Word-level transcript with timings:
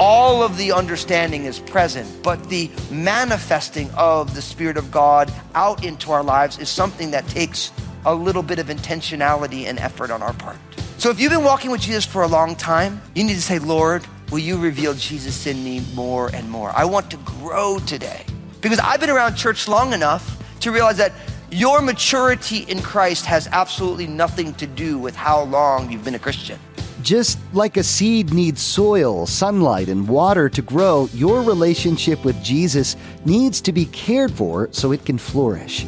All 0.00 0.44
of 0.44 0.56
the 0.56 0.70
understanding 0.72 1.46
is 1.46 1.58
present, 1.58 2.22
but 2.22 2.48
the 2.48 2.70
manifesting 2.92 3.90
of 3.96 4.36
the 4.36 4.42
Spirit 4.42 4.76
of 4.76 4.92
God 4.92 5.32
out 5.56 5.84
into 5.84 6.12
our 6.12 6.22
lives 6.22 6.60
is 6.60 6.68
something 6.68 7.10
that 7.10 7.26
takes 7.26 7.72
a 8.12 8.14
little 8.14 8.42
bit 8.42 8.58
of 8.58 8.68
intentionality 8.68 9.64
and 9.64 9.78
effort 9.78 10.10
on 10.10 10.22
our 10.22 10.32
part. 10.32 10.56
So 10.96 11.10
if 11.10 11.20
you've 11.20 11.30
been 11.30 11.44
walking 11.44 11.70
with 11.70 11.80
Jesus 11.80 12.04
for 12.04 12.22
a 12.22 12.26
long 12.26 12.56
time, 12.56 13.00
you 13.14 13.22
need 13.22 13.34
to 13.34 13.42
say, 13.42 13.58
Lord, 13.58 14.06
will 14.30 14.38
you 14.38 14.56
reveal 14.56 14.94
Jesus 14.94 15.46
in 15.46 15.62
me 15.62 15.82
more 15.94 16.34
and 16.34 16.50
more? 16.50 16.72
I 16.74 16.84
want 16.84 17.10
to 17.10 17.16
grow 17.18 17.78
today. 17.80 18.24
Because 18.60 18.78
I've 18.78 18.98
been 18.98 19.10
around 19.10 19.36
church 19.36 19.68
long 19.68 19.92
enough 19.92 20.42
to 20.60 20.72
realize 20.72 20.96
that 20.96 21.12
your 21.50 21.80
maturity 21.80 22.58
in 22.64 22.82
Christ 22.82 23.24
has 23.26 23.46
absolutely 23.48 24.06
nothing 24.06 24.54
to 24.54 24.66
do 24.66 24.98
with 24.98 25.14
how 25.14 25.44
long 25.44 25.90
you've 25.90 26.04
been 26.04 26.14
a 26.14 26.18
Christian. 26.18 26.58
Just 27.02 27.38
like 27.52 27.76
a 27.76 27.82
seed 27.82 28.34
needs 28.34 28.60
soil, 28.60 29.24
sunlight, 29.24 29.88
and 29.88 30.08
water 30.08 30.48
to 30.48 30.62
grow, 30.62 31.08
your 31.14 31.42
relationship 31.42 32.24
with 32.24 32.42
Jesus 32.42 32.96
needs 33.24 33.60
to 33.60 33.72
be 33.72 33.84
cared 33.86 34.32
for 34.32 34.68
so 34.72 34.92
it 34.92 35.04
can 35.04 35.16
flourish. 35.16 35.86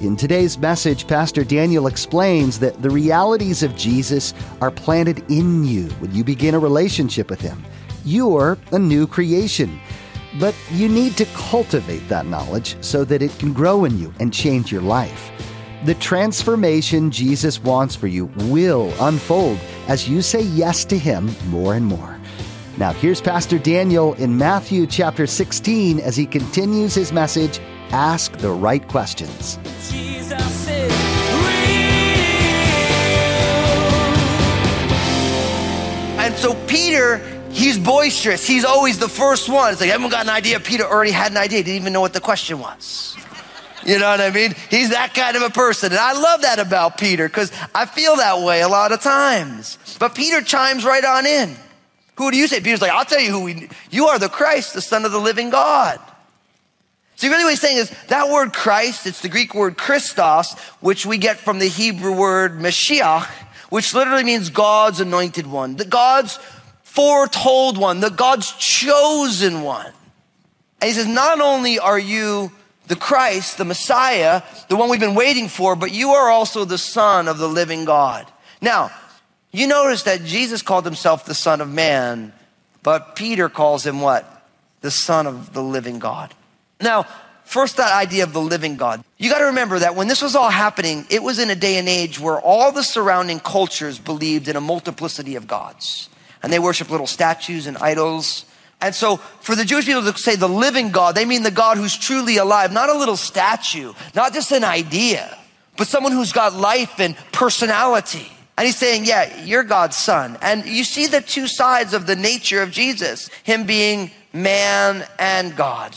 In 0.00 0.16
today's 0.16 0.56
message, 0.56 1.06
Pastor 1.06 1.44
Daniel 1.44 1.86
explains 1.86 2.58
that 2.60 2.80
the 2.80 2.88
realities 2.88 3.62
of 3.62 3.76
Jesus 3.76 4.32
are 4.62 4.70
planted 4.70 5.22
in 5.30 5.66
you 5.66 5.90
when 5.98 6.14
you 6.14 6.24
begin 6.24 6.54
a 6.54 6.58
relationship 6.58 7.28
with 7.28 7.38
Him. 7.38 7.62
You're 8.02 8.56
a 8.72 8.78
new 8.78 9.06
creation. 9.06 9.78
But 10.38 10.54
you 10.70 10.88
need 10.88 11.18
to 11.18 11.26
cultivate 11.34 12.08
that 12.08 12.24
knowledge 12.24 12.82
so 12.82 13.04
that 13.04 13.20
it 13.20 13.38
can 13.38 13.52
grow 13.52 13.84
in 13.84 13.98
you 13.98 14.10
and 14.20 14.32
change 14.32 14.72
your 14.72 14.80
life. 14.80 15.30
The 15.84 15.96
transformation 15.96 17.10
Jesus 17.10 17.62
wants 17.62 17.94
for 17.94 18.06
you 18.06 18.24
will 18.36 18.94
unfold 19.00 19.58
as 19.86 20.08
you 20.08 20.22
say 20.22 20.40
yes 20.40 20.86
to 20.86 20.96
Him 20.96 21.30
more 21.48 21.74
and 21.74 21.84
more. 21.84 22.18
Now, 22.78 22.94
here's 22.94 23.20
Pastor 23.20 23.58
Daniel 23.58 24.14
in 24.14 24.38
Matthew 24.38 24.86
chapter 24.86 25.26
16 25.26 26.00
as 26.00 26.16
he 26.16 26.24
continues 26.24 26.94
his 26.94 27.12
message 27.12 27.60
Ask 27.92 28.32
the 28.36 28.52
Right 28.52 28.86
Questions. 28.86 29.58
Jesus 29.90 30.68
is 30.68 30.92
real. 30.92 31.80
And 36.20 36.34
so 36.36 36.54
Peter, 36.68 37.18
he's 37.50 37.78
boisterous. 37.78 38.46
He's 38.46 38.64
always 38.64 39.00
the 39.00 39.08
first 39.08 39.48
one. 39.48 39.72
It's 39.72 39.80
like, 39.80 39.90
everyone 39.90 40.12
got 40.12 40.24
an 40.24 40.30
idea. 40.30 40.60
Peter 40.60 40.84
already 40.84 41.10
had 41.10 41.32
an 41.32 41.36
idea. 41.36 41.58
He 41.58 41.64
didn't 41.64 41.80
even 41.80 41.92
know 41.92 42.00
what 42.00 42.12
the 42.12 42.20
question 42.20 42.60
was. 42.60 43.16
You 43.84 43.98
know 43.98 44.08
what 44.08 44.20
I 44.20 44.30
mean? 44.30 44.54
He's 44.70 44.90
that 44.90 45.14
kind 45.14 45.36
of 45.36 45.42
a 45.42 45.50
person. 45.50 45.90
And 45.90 45.98
I 45.98 46.12
love 46.12 46.42
that 46.42 46.60
about 46.60 46.96
Peter 46.96 47.26
because 47.26 47.50
I 47.74 47.86
feel 47.86 48.16
that 48.16 48.44
way 48.46 48.60
a 48.60 48.68
lot 48.68 48.92
of 48.92 49.00
times. 49.00 49.78
But 49.98 50.14
Peter 50.14 50.42
chimes 50.42 50.84
right 50.84 51.04
on 51.04 51.26
in. 51.26 51.56
Who 52.18 52.30
do 52.30 52.36
you 52.36 52.46
say? 52.46 52.60
Peter's 52.60 52.82
like, 52.82 52.92
I'll 52.92 53.04
tell 53.04 53.20
you 53.20 53.32
who 53.32 53.42
we, 53.42 53.68
you 53.90 54.06
are 54.08 54.18
the 54.20 54.28
Christ, 54.28 54.74
the 54.74 54.80
Son 54.80 55.04
of 55.04 55.10
the 55.10 55.18
living 55.18 55.50
God. 55.50 55.98
See, 57.20 57.28
really 57.28 57.44
what 57.44 57.50
he's 57.50 57.60
saying 57.60 57.76
is 57.76 57.90
that 58.08 58.30
word 58.30 58.54
Christ, 58.54 59.06
it's 59.06 59.20
the 59.20 59.28
Greek 59.28 59.54
word 59.54 59.76
Christos, 59.76 60.54
which 60.80 61.04
we 61.04 61.18
get 61.18 61.36
from 61.36 61.58
the 61.58 61.68
Hebrew 61.68 62.16
word 62.16 62.52
Mashiach, 62.52 63.26
which 63.68 63.92
literally 63.92 64.24
means 64.24 64.48
God's 64.48 65.00
anointed 65.00 65.46
one, 65.46 65.76
the 65.76 65.84
God's 65.84 66.38
foretold 66.82 67.76
one, 67.76 68.00
the 68.00 68.08
God's 68.08 68.50
chosen 68.52 69.60
one. 69.60 69.92
And 70.80 70.88
he 70.88 70.94
says, 70.94 71.06
not 71.06 71.42
only 71.42 71.78
are 71.78 71.98
you 71.98 72.52
the 72.86 72.96
Christ, 72.96 73.58
the 73.58 73.66
Messiah, 73.66 74.40
the 74.70 74.76
one 74.76 74.88
we've 74.88 74.98
been 74.98 75.14
waiting 75.14 75.48
for, 75.48 75.76
but 75.76 75.92
you 75.92 76.12
are 76.12 76.30
also 76.30 76.64
the 76.64 76.78
Son 76.78 77.28
of 77.28 77.36
the 77.36 77.48
living 77.48 77.84
God. 77.84 78.26
Now, 78.62 78.90
you 79.52 79.66
notice 79.66 80.04
that 80.04 80.24
Jesus 80.24 80.62
called 80.62 80.86
himself 80.86 81.26
the 81.26 81.34
Son 81.34 81.60
of 81.60 81.68
Man, 81.68 82.32
but 82.82 83.14
Peter 83.14 83.50
calls 83.50 83.84
him 83.84 84.00
what? 84.00 84.48
The 84.80 84.90
Son 84.90 85.26
of 85.26 85.52
the 85.52 85.62
living 85.62 85.98
God. 85.98 86.34
Now, 86.80 87.06
first, 87.44 87.76
that 87.76 87.92
idea 87.92 88.24
of 88.24 88.32
the 88.32 88.40
living 88.40 88.76
God. 88.76 89.02
You 89.18 89.30
got 89.30 89.38
to 89.38 89.46
remember 89.46 89.78
that 89.80 89.94
when 89.94 90.08
this 90.08 90.22
was 90.22 90.34
all 90.34 90.50
happening, 90.50 91.06
it 91.10 91.22
was 91.22 91.38
in 91.38 91.50
a 91.50 91.54
day 91.54 91.76
and 91.76 91.88
age 91.88 92.18
where 92.18 92.40
all 92.40 92.72
the 92.72 92.82
surrounding 92.82 93.40
cultures 93.40 93.98
believed 93.98 94.48
in 94.48 94.56
a 94.56 94.60
multiplicity 94.60 95.36
of 95.36 95.46
gods. 95.46 96.08
And 96.42 96.52
they 96.52 96.58
worship 96.58 96.90
little 96.90 97.06
statues 97.06 97.66
and 97.66 97.76
idols. 97.78 98.46
And 98.80 98.94
so, 98.94 99.18
for 99.18 99.54
the 99.54 99.64
Jewish 99.64 99.84
people 99.84 100.02
to 100.10 100.16
say 100.18 100.36
the 100.36 100.48
living 100.48 100.90
God, 100.90 101.14
they 101.14 101.26
mean 101.26 101.42
the 101.42 101.50
God 101.50 101.76
who's 101.76 101.96
truly 101.96 102.38
alive, 102.38 102.72
not 102.72 102.88
a 102.88 102.96
little 102.96 103.16
statue, 103.16 103.92
not 104.14 104.32
just 104.32 104.52
an 104.52 104.64
idea, 104.64 105.36
but 105.76 105.86
someone 105.86 106.12
who's 106.12 106.32
got 106.32 106.54
life 106.54 106.98
and 106.98 107.14
personality. 107.30 108.30
And 108.56 108.66
he's 108.66 108.76
saying, 108.76 109.04
Yeah, 109.04 109.44
you're 109.44 109.64
God's 109.64 109.96
son. 109.96 110.38
And 110.40 110.66
you 110.66 110.84
see 110.84 111.06
the 111.06 111.20
two 111.20 111.46
sides 111.46 111.94
of 111.94 112.06
the 112.06 112.16
nature 112.16 112.62
of 112.62 112.70
Jesus, 112.70 113.28
him 113.42 113.64
being 113.64 114.10
man 114.32 115.06
and 115.18 115.56
God. 115.56 115.96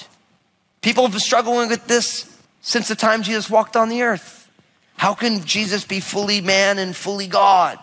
People 0.84 1.04
have 1.04 1.14
been 1.14 1.20
struggling 1.20 1.70
with 1.70 1.88
this 1.88 2.30
since 2.62 2.88
the 2.88 2.96
time 2.96 3.24
Jesus 3.24 3.50
walked 3.50 3.76
on 3.76 3.90
the 3.90 4.04
earth. 4.04 4.52
How 4.98 5.14
can 5.14 5.44
Jesus 5.44 5.86
be 5.86 6.00
fully 6.00 6.42
man 6.42 6.78
and 6.78 6.96
fully 6.96 7.26
God? 7.26 7.80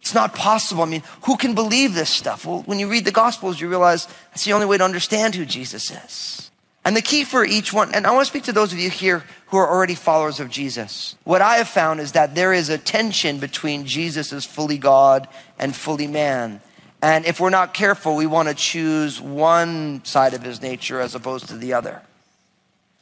It's 0.00 0.14
not 0.14 0.34
possible. 0.34 0.82
I 0.82 0.86
mean, 0.86 1.02
who 1.22 1.36
can 1.36 1.54
believe 1.54 1.94
this 1.94 2.10
stuff? 2.10 2.46
Well, 2.46 2.62
when 2.66 2.78
you 2.78 2.88
read 2.88 3.04
the 3.04 3.10
Gospels, 3.10 3.60
you 3.60 3.68
realize 3.68 4.06
that's 4.30 4.44
the 4.44 4.52
only 4.52 4.66
way 4.66 4.78
to 4.78 4.84
understand 4.84 5.34
who 5.34 5.44
Jesus 5.44 5.90
is. 5.90 6.50
And 6.84 6.96
the 6.96 7.02
key 7.02 7.24
for 7.24 7.44
each 7.44 7.72
one, 7.72 7.92
and 7.94 8.06
I 8.06 8.12
want 8.12 8.26
to 8.26 8.30
speak 8.30 8.44
to 8.44 8.52
those 8.52 8.72
of 8.72 8.78
you 8.78 8.90
here 8.90 9.24
who 9.46 9.56
are 9.56 9.68
already 9.68 9.94
followers 9.94 10.38
of 10.38 10.50
Jesus. 10.50 11.16
What 11.24 11.40
I 11.40 11.56
have 11.56 11.68
found 11.68 12.00
is 12.00 12.12
that 12.12 12.34
there 12.34 12.52
is 12.52 12.68
a 12.68 12.78
tension 12.78 13.38
between 13.38 13.86
Jesus 13.86 14.32
as 14.32 14.44
fully 14.44 14.78
God 14.78 15.26
and 15.58 15.74
fully 15.74 16.06
man. 16.06 16.60
And 17.04 17.26
if 17.26 17.38
we're 17.38 17.50
not 17.50 17.74
careful, 17.74 18.16
we 18.16 18.24
want 18.24 18.48
to 18.48 18.54
choose 18.54 19.20
one 19.20 20.02
side 20.06 20.32
of 20.32 20.42
his 20.42 20.62
nature 20.62 21.00
as 21.00 21.14
opposed 21.14 21.48
to 21.48 21.54
the 21.58 21.74
other. 21.74 22.00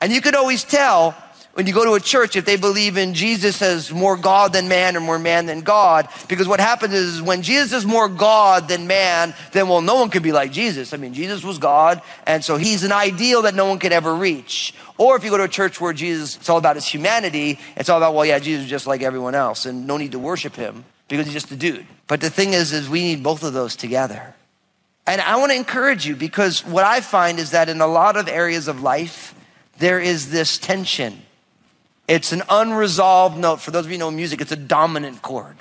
And 0.01 0.13
you 0.13 0.21
can 0.21 0.35
always 0.35 0.65
tell 0.65 1.15
when 1.53 1.69
you 1.69 1.73
go 1.73 1.85
to 1.85 1.93
a 1.93 2.01
church 2.01 2.35
if 2.35 2.45
they 2.45 2.57
believe 2.57 2.97
in 2.97 3.15
Jesus 3.15 3.63
as 3.63 3.93
more 3.93 4.17
God 4.17 4.55
than 4.55 4.67
man 4.67 4.97
or 4.97 5.01
more 5.01 5.21
man 5.21 5.47
than 5.47 5.61
God. 5.61 6.09
Because 6.27 6.49
what 6.49 6.59
happens 6.59 6.95
is 6.95 7.23
when 7.23 7.43
Jesus 7.43 7.73
is 7.73 7.87
more 7.87 8.09
God 8.09 8.67
than 8.67 8.89
man, 8.89 9.35
then 9.53 9.69
well, 9.69 9.83
no 9.83 9.95
one 9.95 10.11
could 10.11 10.25
be 10.25 10.33
like 10.33 10.51
Jesus. 10.51 10.93
I 10.93 10.97
mean, 10.97 11.15
Jesus 11.15 11.45
was 11.45 11.59
God, 11.59 12.03
and 12.27 12.45
so 12.45 12.57
he's 12.57 12.83
an 12.83 12.91
ideal 12.91 13.43
that 13.43 13.55
no 13.55 13.67
one 13.67 13.79
could 13.79 13.93
ever 13.93 14.13
reach. 14.13 14.75
Or 14.99 15.15
if 15.15 15.23
you 15.23 15.31
go 15.31 15.37
to 15.37 15.45
a 15.45 15.49
church 15.49 15.81
where 15.81 15.93
Jesus, 15.93 16.34
it's 16.39 16.49
all 16.49 16.59
about 16.59 16.75
his 16.75 16.89
humanity, 16.89 17.61
it's 17.77 17.89
all 17.89 17.99
about, 17.99 18.15
well, 18.15 18.27
yeah, 18.27 18.41
Jesus 18.41 18.65
is 18.65 18.71
just 18.71 18.89
like 18.89 19.03
everyone 19.03 19.37
else, 19.37 19.65
and 19.65 19.87
no 19.87 19.97
need 19.97 20.11
to 20.11 20.19
worship 20.19 20.57
him 20.57 20.84
because 21.12 21.27
he's 21.27 21.34
just 21.34 21.53
a 21.53 21.56
dude. 21.56 21.84
But 22.06 22.23
the 22.23 22.31
thing 22.31 22.55
is, 22.55 22.73
is 22.73 22.89
we 22.89 23.03
need 23.03 23.23
both 23.23 23.43
of 23.43 23.53
those 23.53 23.77
together. 23.77 24.34
And 25.06 25.21
I 25.21 25.37
want 25.37 25.53
to 25.53 25.56
encourage 25.56 26.06
you 26.06 26.17
because 26.17 26.65
what 26.65 26.84
I 26.84 27.03
find 27.03 27.39
is 27.39 27.50
that 27.50 27.69
in 27.69 27.83
a 27.83 27.87
lot 27.87 28.17
of 28.17 28.28
areas 28.28 28.67
of 28.67 28.81
life, 28.81 29.34
there 29.77 30.01
is 30.01 30.31
this 30.31 30.56
tension. 30.56 31.21
It's 32.09 32.33
an 32.33 32.43
unresolved 32.49 33.37
note. 33.37 33.61
For 33.61 33.71
those 33.71 33.84
of 33.84 33.91
you 33.91 33.99
who 33.99 34.05
know 34.05 34.11
music, 34.11 34.41
it's 34.41 34.53
a 34.53 34.56
dominant 34.56 35.21
chord. 35.21 35.56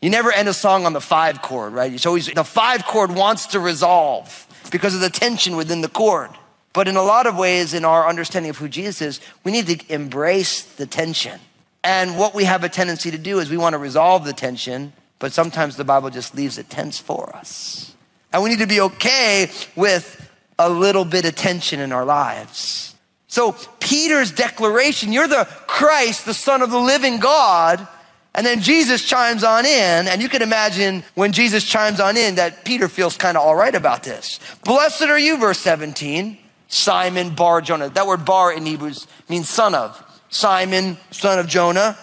You 0.00 0.08
never 0.08 0.32
end 0.32 0.48
a 0.48 0.54
song 0.54 0.86
on 0.86 0.94
the 0.94 1.00
five 1.02 1.42
chord, 1.42 1.74
right? 1.74 1.92
It's 1.92 2.06
always 2.06 2.28
the 2.28 2.42
five 2.42 2.86
chord 2.86 3.14
wants 3.14 3.48
to 3.48 3.60
resolve 3.60 4.46
because 4.70 4.94
of 4.94 5.02
the 5.02 5.10
tension 5.10 5.56
within 5.56 5.82
the 5.82 5.88
chord. 5.88 6.30
But 6.72 6.88
in 6.88 6.96
a 6.96 7.02
lot 7.02 7.26
of 7.26 7.36
ways, 7.36 7.74
in 7.74 7.84
our 7.84 8.08
understanding 8.08 8.48
of 8.48 8.56
who 8.56 8.68
Jesus 8.68 9.02
is, 9.02 9.20
we 9.44 9.52
need 9.52 9.66
to 9.66 9.92
embrace 9.92 10.62
the 10.62 10.86
tension. 10.86 11.38
And 11.86 12.18
what 12.18 12.34
we 12.34 12.42
have 12.42 12.64
a 12.64 12.68
tendency 12.68 13.12
to 13.12 13.18
do 13.18 13.38
is 13.38 13.48
we 13.48 13.56
want 13.56 13.74
to 13.74 13.78
resolve 13.78 14.24
the 14.24 14.32
tension, 14.32 14.92
but 15.20 15.32
sometimes 15.32 15.76
the 15.76 15.84
Bible 15.84 16.10
just 16.10 16.34
leaves 16.34 16.58
it 16.58 16.68
tense 16.68 16.98
for 16.98 17.34
us. 17.36 17.94
And 18.32 18.42
we 18.42 18.50
need 18.50 18.58
to 18.58 18.66
be 18.66 18.80
okay 18.80 19.48
with 19.76 20.28
a 20.58 20.68
little 20.68 21.04
bit 21.04 21.24
of 21.24 21.36
tension 21.36 21.78
in 21.78 21.92
our 21.92 22.04
lives. 22.04 22.96
So 23.28 23.54
Peter's 23.78 24.32
declaration, 24.32 25.12
you're 25.12 25.28
the 25.28 25.44
Christ, 25.68 26.26
the 26.26 26.34
Son 26.34 26.60
of 26.60 26.72
the 26.72 26.80
living 26.80 27.20
God. 27.20 27.86
And 28.34 28.44
then 28.44 28.62
Jesus 28.62 29.04
chimes 29.04 29.44
on 29.44 29.64
in, 29.64 30.08
and 30.08 30.20
you 30.20 30.28
can 30.28 30.42
imagine 30.42 31.04
when 31.14 31.30
Jesus 31.30 31.62
chimes 31.62 32.00
on 32.00 32.16
in 32.16 32.34
that 32.34 32.64
Peter 32.64 32.88
feels 32.88 33.16
kind 33.16 33.36
of 33.36 33.44
all 33.44 33.54
right 33.54 33.76
about 33.76 34.02
this. 34.02 34.40
Blessed 34.64 35.02
are 35.02 35.20
you, 35.20 35.38
verse 35.38 35.60
17, 35.60 36.36
Simon 36.66 37.36
Bar 37.36 37.60
Jonah. 37.60 37.90
That 37.90 38.08
word 38.08 38.24
bar 38.24 38.52
in 38.52 38.66
Hebrews 38.66 39.06
means 39.28 39.48
son 39.48 39.76
of. 39.76 40.02
Simon, 40.28 40.98
son 41.10 41.38
of 41.38 41.46
Jonah. 41.46 41.96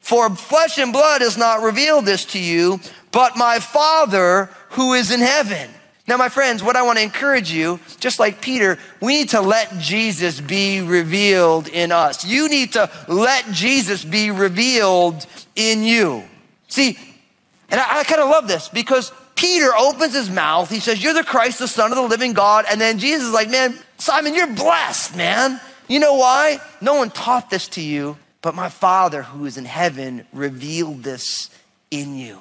For 0.00 0.34
flesh 0.34 0.78
and 0.78 0.92
blood 0.92 1.20
has 1.20 1.36
not 1.36 1.62
revealed 1.62 2.06
this 2.06 2.24
to 2.26 2.38
you, 2.38 2.80
but 3.12 3.36
my 3.36 3.58
Father 3.58 4.48
who 4.70 4.94
is 4.94 5.10
in 5.10 5.20
heaven. 5.20 5.70
Now, 6.06 6.16
my 6.16 6.30
friends, 6.30 6.62
what 6.62 6.74
I 6.74 6.82
want 6.82 6.96
to 6.96 7.04
encourage 7.04 7.52
you, 7.52 7.80
just 8.00 8.18
like 8.18 8.40
Peter, 8.40 8.78
we 9.02 9.18
need 9.18 9.28
to 9.30 9.42
let 9.42 9.78
Jesus 9.78 10.40
be 10.40 10.80
revealed 10.80 11.68
in 11.68 11.92
us. 11.92 12.24
You 12.24 12.48
need 12.48 12.72
to 12.72 12.90
let 13.08 13.44
Jesus 13.52 14.06
be 14.06 14.30
revealed 14.30 15.26
in 15.54 15.82
you. 15.82 16.24
See, 16.68 16.98
and 17.70 17.78
I, 17.78 17.98
I 17.98 18.04
kind 18.04 18.22
of 18.22 18.30
love 18.30 18.48
this 18.48 18.70
because 18.70 19.12
Peter 19.34 19.74
opens 19.76 20.14
his 20.14 20.30
mouth. 20.30 20.70
He 20.70 20.80
says, 20.80 21.02
You're 21.02 21.12
the 21.12 21.24
Christ, 21.24 21.58
the 21.58 21.68
Son 21.68 21.92
of 21.92 21.96
the 21.96 22.02
living 22.02 22.32
God. 22.32 22.64
And 22.70 22.80
then 22.80 22.98
Jesus 22.98 23.28
is 23.28 23.34
like, 23.34 23.50
Man, 23.50 23.78
Simon, 23.98 24.34
you're 24.34 24.46
blessed, 24.46 25.14
man. 25.14 25.60
You 25.88 25.98
know 25.98 26.14
why? 26.14 26.60
No 26.80 26.94
one 26.94 27.10
taught 27.10 27.50
this 27.50 27.66
to 27.68 27.80
you, 27.80 28.18
but 28.42 28.54
my 28.54 28.68
Father 28.68 29.22
who 29.22 29.46
is 29.46 29.56
in 29.56 29.64
heaven 29.64 30.26
revealed 30.32 31.02
this 31.02 31.50
in 31.90 32.16
you. 32.16 32.40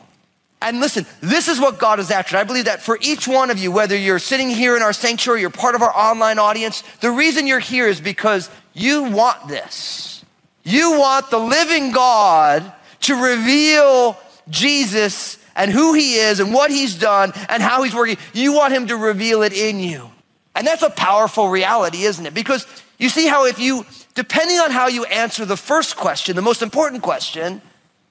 And 0.62 0.80
listen, 0.80 1.06
this 1.22 1.48
is 1.48 1.60
what 1.60 1.78
God 1.78 2.00
is 2.00 2.10
after. 2.10 2.36
I 2.36 2.44
believe 2.44 2.66
that 2.66 2.82
for 2.82 2.98
each 3.02 3.28
one 3.28 3.52
of 3.52 3.60
you, 3.60 3.72
whether 3.72 3.96
you're 3.96 4.20
sitting 4.20 4.50
here 4.50 4.76
in 4.76 4.82
our 4.82 4.94
sanctuary, 4.94 5.42
you're 5.42 5.50
part 5.50 5.76
of 5.76 5.82
our 5.84 5.96
online 5.96 6.40
audience, 6.40 6.84
the 7.00 7.12
reason 7.12 7.46
you're 7.46 7.60
here 7.60 7.88
is 7.88 8.02
because 8.02 8.50
you 8.74 9.04
want 9.04 9.48
this. 9.48 10.26
You 10.64 11.00
want 11.00 11.30
the 11.30 11.38
living 11.38 11.92
God 11.92 12.74
to 13.02 13.16
reveal 13.16 14.18
Jesus 14.50 15.38
and 15.56 15.72
who 15.72 15.94
he 15.94 16.16
is 16.16 16.40
and 16.40 16.54
what 16.54 16.72
he's 16.72 16.96
done 16.96 17.34
and 17.50 17.62
how 17.62 17.84
he's 17.84 17.96
working. 17.96 18.18
You 18.34 18.54
want 18.54 18.74
him 18.74 18.88
to 18.88 18.98
reveal 18.98 19.44
it 19.44 19.54
in 19.54 19.80
you. 19.80 20.10
And 20.56 20.66
that's 20.66 20.82
a 20.82 20.90
powerful 20.90 21.50
reality, 21.50 22.04
isn't 22.04 22.26
it? 22.26 22.34
Because 22.34 22.66
you 22.98 23.10
see 23.10 23.28
how 23.28 23.46
if 23.46 23.60
you, 23.60 23.86
depending 24.16 24.58
on 24.58 24.72
how 24.72 24.88
you 24.88 25.06
answer 25.06 25.46
the 25.46 25.58
first 25.58 25.98
question, 25.98 26.36
the 26.36 26.42
most 26.42 26.62
important 26.62 27.04
question, 27.04 27.62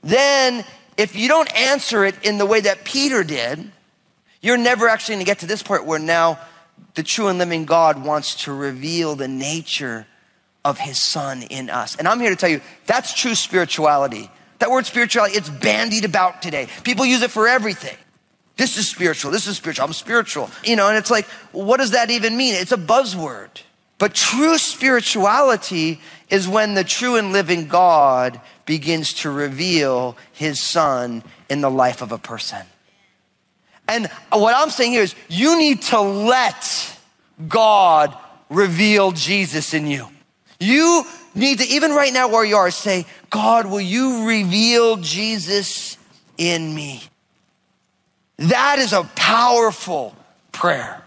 then 0.03 0.65
if 0.97 1.17
you 1.17 1.29
don't 1.29 1.53
answer 1.57 2.05
it 2.05 2.15
in 2.25 2.39
the 2.39 2.47
way 2.47 2.61
that 2.61 2.85
Peter 2.85 3.25
did, 3.25 3.71
you're 4.41 4.57
never 4.57 4.89
actually 4.89 5.17
going 5.17 5.25
to 5.25 5.31
get 5.31 5.39
to 5.41 5.47
this 5.47 5.63
point 5.63 5.85
where 5.85 5.99
now 5.99 6.39
the 6.95 7.03
true 7.03 7.29
and 7.29 7.39
living 7.39 7.65
God 7.65 8.05
wants 8.05 8.45
to 8.45 8.53
reveal 8.53 9.17
the 9.17 9.29
nature 9.29 10.07
of 10.65 10.79
his 10.79 10.99
son 10.99 11.43
in 11.43 11.71
us. 11.71 11.97
And 11.97 12.09
I'm 12.09 12.21
here 12.21 12.31
to 12.31 12.37
tell 12.37 12.49
you 12.49 12.61
that's 12.87 13.15
true 13.15 13.35
spirituality. 13.35 14.31
That 14.59 14.71
word 14.71 14.87
spirituality, 14.87 15.37
it's 15.37 15.51
bandied 15.51 16.05
about 16.05 16.43
today. 16.43 16.69
People 16.83 17.05
use 17.05 17.23
it 17.23 17.31
for 17.31 17.47
everything. 17.47 17.97
This 18.57 18.79
is 18.79 18.89
spiritual. 18.89 19.31
This 19.31 19.47
is 19.47 19.57
spiritual. 19.57 19.85
I'm 19.85 19.93
spiritual. 19.93 20.51
You 20.65 20.77
know, 20.77 20.89
and 20.89 20.97
it's 20.97 21.11
like, 21.11 21.27
what 21.53 21.77
does 21.77 21.91
that 21.91 22.11
even 22.11 22.37
mean? 22.37 22.55
It's 22.55 22.73
a 22.73 22.79
buzzword. 22.79 23.61
But 23.99 24.15
true 24.15 24.59
spirituality 24.59 26.01
is 26.29 26.47
when 26.47 26.75
the 26.75 26.85
true 26.85 27.17
and 27.17 27.33
living 27.33 27.67
God 27.69 28.41
begins 28.67 29.15
to 29.15 29.31
reveal 29.31 30.17
his 30.33 30.61
son 30.61 31.23
in 31.49 31.61
the 31.61 31.71
life 31.71 32.03
of 32.03 32.13
a 32.13 32.19
person. 32.19 32.63
And 33.89 34.11
what 34.33 34.55
I'm 34.57 34.71
saying 34.71 34.93
here 34.93 35.03
is 35.03 35.15
you 35.29 35.59
need 35.59 35.83
to 35.83 36.01
let 36.01 36.99
God 37.49 38.17
reveal 38.51 39.13
Jesus 39.13 39.73
in 39.73 39.87
you. 39.87 40.09
You 40.59 41.05
need 41.35 41.59
to, 41.61 41.67
even 41.67 41.93
right 41.93 42.13
now 42.13 42.29
where 42.29 42.45
you 42.45 42.57
are, 42.57 42.71
say, 42.71 43.07
God, 43.31 43.67
will 43.67 43.81
you 43.81 44.27
reveal 44.27 44.97
Jesus 44.97 45.97
in 46.37 46.75
me? 46.75 47.03
That 48.39 48.79
is 48.79 48.93
a 48.93 49.05
powerful 49.15 50.15
prayer. 50.53 51.03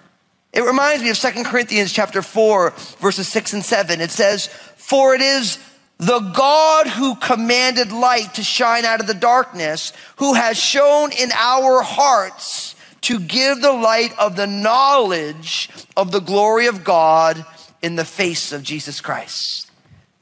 It 0.59 0.65
reminds 0.65 1.01
me 1.01 1.09
of 1.09 1.17
2 1.17 1.45
Corinthians 1.45 1.93
chapter 1.93 2.21
4, 2.21 2.71
verses 2.99 3.29
6 3.29 3.53
and 3.53 3.63
7. 3.63 4.01
It 4.01 4.11
says, 4.11 4.47
For 4.75 5.15
it 5.15 5.21
is 5.21 5.57
the 5.99 6.19
God 6.19 6.85
who 6.85 7.15
commanded 7.15 7.93
light 7.93 8.33
to 8.33 8.43
shine 8.43 8.83
out 8.83 8.99
of 8.99 9.07
the 9.07 9.13
darkness, 9.13 9.93
who 10.17 10.33
has 10.33 10.57
shown 10.57 11.13
in 11.13 11.31
our 11.31 11.81
hearts 11.81 12.75
to 13.03 13.21
give 13.21 13.61
the 13.61 13.71
light 13.71 14.11
of 14.19 14.35
the 14.35 14.47
knowledge 14.47 15.69
of 15.95 16.11
the 16.11 16.19
glory 16.19 16.67
of 16.67 16.83
God 16.83 17.45
in 17.81 17.95
the 17.95 18.03
face 18.03 18.51
of 18.51 18.61
Jesus 18.61 18.99
Christ. 18.99 19.71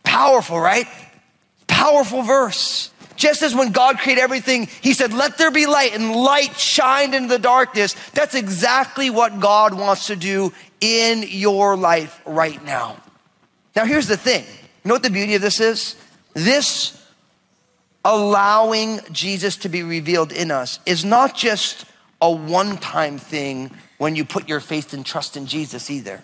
Powerful, 0.04 0.60
right? 0.60 0.88
Powerful 1.66 2.22
verse. 2.22 2.92
Just 3.18 3.42
as 3.42 3.54
when 3.54 3.72
God 3.72 3.98
created 3.98 4.22
everything, 4.22 4.68
He 4.82 4.94
said, 4.94 5.12
Let 5.12 5.38
there 5.38 5.52
be 5.52 5.66
light, 5.66 5.94
and 5.94 6.16
light 6.16 6.58
shined 6.58 7.14
into 7.14 7.28
the 7.28 7.40
darkness. 7.40 7.96
That's 8.14 8.36
exactly 8.36 9.10
what 9.10 9.40
God 9.40 9.74
wants 9.74 10.08
to 10.08 10.16
do 10.16 10.54
in 10.80 11.26
your 11.28 11.76
life 11.76 12.22
right 12.26 12.64
now. 12.64 12.98
Now, 13.76 13.86
here's 13.86 14.08
the 14.08 14.18
thing 14.18 14.44
you 14.44 14.90
know 14.90 14.96
what 14.96 15.04
the 15.04 15.10
beauty 15.10 15.36
of 15.36 15.42
this 15.42 15.60
is? 15.60 15.96
This 16.34 16.94
allowing 18.06 19.02
Jesus 19.12 19.58
to 19.58 19.70
be 19.70 19.84
revealed 19.84 20.32
in 20.32 20.50
us 20.50 20.80
is 20.86 21.04
not 21.04 21.36
just 21.36 21.86
a 22.22 22.32
one 22.32 22.78
time 22.78 23.18
thing 23.18 23.72
when 23.98 24.16
you 24.16 24.24
put 24.24 24.48
your 24.48 24.60
faith 24.60 24.94
and 24.94 25.06
trust 25.06 25.36
in 25.36 25.46
Jesus 25.46 25.90
either. 25.90 26.24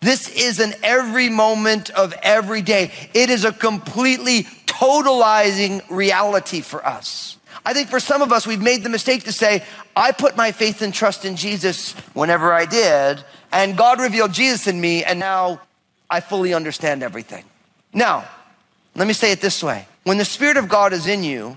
This 0.00 0.28
is 0.28 0.58
an 0.58 0.74
every 0.82 1.28
moment 1.28 1.90
of 1.90 2.12
every 2.22 2.60
day. 2.60 2.90
It 3.14 3.30
is 3.30 3.44
a 3.44 3.52
completely 3.52 4.48
totalizing 4.72 5.82
reality 5.90 6.62
for 6.62 6.84
us. 6.86 7.36
I 7.64 7.74
think 7.74 7.88
for 7.88 8.00
some 8.00 8.22
of 8.22 8.32
us, 8.32 8.46
we've 8.46 8.62
made 8.62 8.82
the 8.82 8.88
mistake 8.88 9.24
to 9.24 9.32
say, 9.32 9.62
I 9.94 10.12
put 10.12 10.36
my 10.36 10.52
faith 10.52 10.80
and 10.82 10.92
trust 10.92 11.24
in 11.24 11.36
Jesus 11.36 11.92
whenever 12.14 12.52
I 12.52 12.64
did, 12.64 13.22
and 13.52 13.76
God 13.76 14.00
revealed 14.00 14.32
Jesus 14.32 14.66
in 14.66 14.80
me, 14.80 15.04
and 15.04 15.20
now 15.20 15.60
I 16.08 16.20
fully 16.20 16.54
understand 16.54 17.02
everything. 17.02 17.44
Now, 17.92 18.26
let 18.94 19.06
me 19.06 19.12
say 19.12 19.32
it 19.32 19.40
this 19.40 19.62
way 19.62 19.86
when 20.04 20.18
the 20.18 20.24
Spirit 20.24 20.56
of 20.56 20.68
God 20.68 20.92
is 20.92 21.06
in 21.06 21.22
you, 21.22 21.56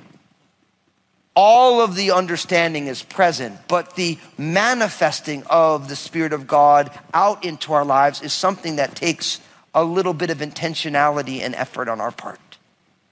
all 1.36 1.82
of 1.82 1.96
the 1.96 2.12
understanding 2.12 2.88
is 2.88 3.02
present, 3.02 3.60
but 3.68 3.96
the 3.96 4.18
manifesting 4.38 5.44
of 5.50 5.88
the 5.90 5.96
Spirit 5.96 6.34
of 6.34 6.48
God 6.48 6.92
out 7.14 7.44
into 7.46 7.74
our 7.74 7.86
lives 7.86 8.22
is 8.22 8.34
something 8.34 8.76
that 8.76 8.96
takes 8.96 9.40
a 9.74 9.84
little 9.84 10.14
bit 10.14 10.30
of 10.30 10.38
intentionality 10.38 11.40
and 11.42 11.56
effort 11.56 11.90
on 11.90 12.00
our 12.00 12.12
part. 12.12 12.40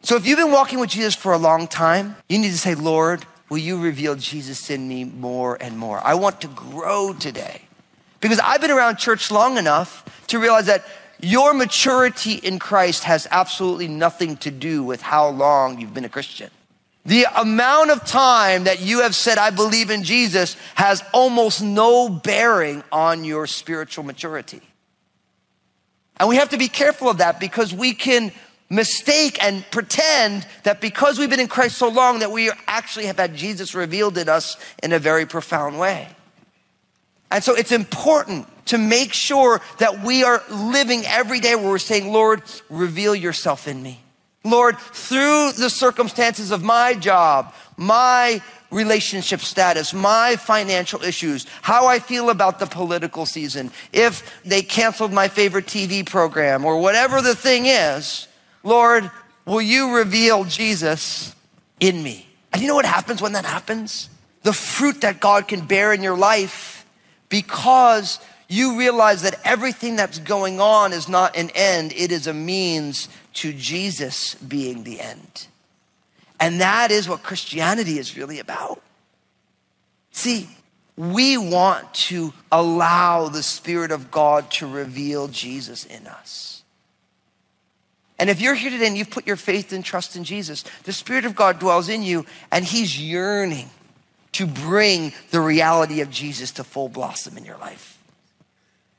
So 0.04 0.18
if 0.18 0.28
you've 0.28 0.38
been 0.38 0.52
walking 0.52 0.80
with 0.80 0.90
Jesus 0.90 1.16
for 1.16 1.32
a 1.32 1.38
long 1.38 1.66
time, 1.66 2.18
you 2.28 2.38
need 2.38 2.52
to 2.52 2.58
say, 2.58 2.76
Lord, 2.76 3.26
will 3.50 3.58
you 3.58 3.82
reveal 3.82 4.16
Jesus 4.16 4.70
in 4.70 4.86
me 4.86 5.06
more 5.06 5.58
and 5.62 5.78
more? 5.78 6.02
I 6.06 6.16
want 6.16 6.42
to 6.42 6.48
grow 6.50 7.14
today. 7.14 7.62
Because 8.20 8.40
I've 8.40 8.60
been 8.60 8.72
around 8.72 8.98
church 8.98 9.32
long 9.32 9.58
enough 9.58 10.04
to 10.28 10.40
realize 10.40 10.66
that 10.66 10.86
your 11.22 11.54
maturity 11.54 12.34
in 12.34 12.60
Christ 12.60 13.06
has 13.06 13.30
absolutely 13.32 13.88
nothing 13.88 14.36
to 14.38 14.52
do 14.52 14.84
with 14.84 15.02
how 15.02 15.30
long 15.30 15.80
you've 15.80 15.94
been 15.94 16.04
a 16.04 16.10
Christian. 16.10 16.50
The 17.06 17.26
amount 17.38 17.90
of 17.90 18.04
time 18.04 18.66
that 18.66 18.82
you 18.82 19.02
have 19.02 19.16
said, 19.16 19.38
I 19.38 19.52
believe 19.52 19.90
in 19.90 20.04
Jesus, 20.04 20.58
has 20.76 21.02
almost 21.14 21.62
no 21.62 22.10
bearing 22.10 22.84
on 22.92 23.24
your 23.24 23.48
spiritual 23.48 24.04
maturity. 24.04 24.62
And 26.18 26.30
we 26.30 26.36
have 26.36 26.50
to 26.50 26.58
be 26.58 26.68
careful 26.68 27.10
of 27.10 27.18
that 27.18 27.40
because 27.40 27.74
we 27.74 27.94
can 27.94 28.32
mistake 28.74 29.42
and 29.44 29.70
pretend 29.72 30.48
that 30.64 30.82
because 30.82 31.20
we've 31.20 31.30
been 31.30 31.40
in 31.40 31.48
Christ 31.48 31.78
so 31.78 31.90
long 31.90 32.20
that 32.20 32.32
we 32.32 32.52
actually 32.68 33.06
have 33.06 33.18
had 33.18 33.36
Jesus 33.36 33.76
revealed 33.76 34.18
in 34.18 34.28
us 34.28 34.58
in 34.82 34.92
a 34.94 35.00
very 35.00 35.26
profound 35.26 35.80
way. 35.80 36.08
And 37.30 37.44
so 37.44 37.56
it's 37.56 37.72
important 37.72 38.48
to 38.68 38.78
make 38.78 39.14
sure 39.14 39.62
that 39.80 40.04
we 40.04 40.24
are 40.24 40.42
living 40.50 41.04
every 41.06 41.40
day 41.40 41.56
where 41.56 41.70
we're 41.70 41.78
saying, 41.78 42.12
Lord, 42.12 42.44
reveal 42.70 43.16
yourself 43.16 43.68
in 43.68 43.82
me. 43.82 44.00
Lord, 44.44 44.78
through 44.78 45.54
the 45.54 45.70
circumstances 45.70 46.52
of 46.52 46.64
my 46.64 46.94
job, 46.94 47.54
my 47.78 48.42
relationship 48.72 49.40
status, 49.42 49.94
my 49.94 50.36
financial 50.36 51.02
issues, 51.04 51.46
how 51.62 51.88
I 51.88 52.00
feel 52.00 52.30
about 52.30 52.60
the 52.60 52.66
political 52.66 53.26
season, 53.26 53.72
if 53.92 54.42
they 54.44 54.62
canceled 54.62 55.14
my 55.14 55.28
favorite 55.28 55.68
TV 55.68 56.06
program 56.06 56.66
or 56.66 56.80
whatever 56.80 57.22
the 57.22 57.36
thing 57.36 57.66
is, 57.68 58.28
Lord, 58.64 59.12
will 59.46 59.62
you 59.62 59.96
reveal 59.96 60.46
Jesus 60.46 61.36
in 61.80 62.02
me? 62.02 62.28
And 62.52 62.62
you 62.62 62.68
know 62.68 62.76
what 62.76 62.86
happens 62.86 63.22
when 63.22 63.34
that 63.34 63.46
happens? 63.46 64.10
The 64.44 64.54
fruit 64.54 65.02
that 65.02 65.20
God 65.20 65.48
can 65.48 65.66
bear 65.66 65.94
in 65.94 66.04
your 66.04 66.18
life 66.18 66.86
because 67.30 68.20
you 68.48 68.78
realize 68.78 69.24
that 69.24 69.40
everything 69.44 69.96
that's 69.96 70.20
going 70.20 70.60
on 70.60 70.94
is 70.94 71.10
not 71.10 71.36
an 71.36 71.50
end, 71.56 71.94
it 71.94 72.12
is 72.12 72.28
a 72.28 72.34
means 72.34 73.10
to 73.34 73.52
Jesus 73.54 74.36
being 74.36 74.84
the 74.84 75.00
end. 75.00 75.48
And 76.40 76.62
that 76.62 76.92
is 76.92 77.10
what 77.10 77.24
Christianity 77.24 77.98
is 77.98 78.18
really 78.18 78.40
about. 78.40 78.82
See, 80.12 80.50
we 80.96 81.38
want 81.38 81.94
to 81.94 82.34
allow 82.52 83.30
the 83.30 83.42
Spirit 83.42 83.92
of 83.92 84.12
God 84.12 84.52
to 84.52 84.68
reveal 84.68 85.28
Jesus 85.28 85.86
in 85.86 86.06
us. 86.06 86.63
And 88.24 88.30
if 88.30 88.40
you're 88.40 88.56
here 88.56 88.70
today 88.70 88.88
and 88.88 88.98
you've 88.98 89.10
put 89.10 89.28
your 89.28 89.36
faith 89.36 89.74
and 89.74 89.84
trust 89.84 90.16
in 90.16 90.24
Jesus, 90.24 90.64
the 90.86 90.94
Spirit 90.94 91.26
of 91.26 91.36
God 91.36 91.60
dwells 91.60 91.90
in 91.90 92.04
you 92.04 92.26
and 92.54 92.64
He's 92.64 92.98
yearning 92.98 93.70
to 94.32 94.48
bring 94.48 95.12
the 95.32 95.42
reality 95.42 96.00
of 96.00 96.10
Jesus 96.10 96.52
to 96.52 96.64
full 96.64 96.88
blossom 96.88 97.38
in 97.38 97.44
your 97.44 97.58
life. 97.58 98.02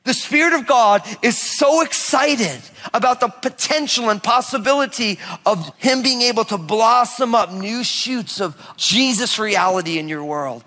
The 0.02 0.12
Spirit 0.12 0.52
of 0.52 0.66
God 0.66 1.02
is 1.23 1.38
so 1.38 1.81
excited 1.81 2.61
about 2.93 3.21
the 3.21 3.28
potential 3.28 4.11
and 4.11 4.23
possibility 4.23 5.19
of 5.47 5.75
Him 5.78 6.02
being 6.02 6.21
able 6.21 6.45
to 6.45 6.59
blossom 6.59 7.35
up 7.35 7.50
new 7.50 7.83
shoots 7.83 8.43
of 8.43 8.54
Jesus 8.76 9.38
reality 9.38 9.99
in 9.99 10.11
your 10.11 10.23
world. 10.23 10.64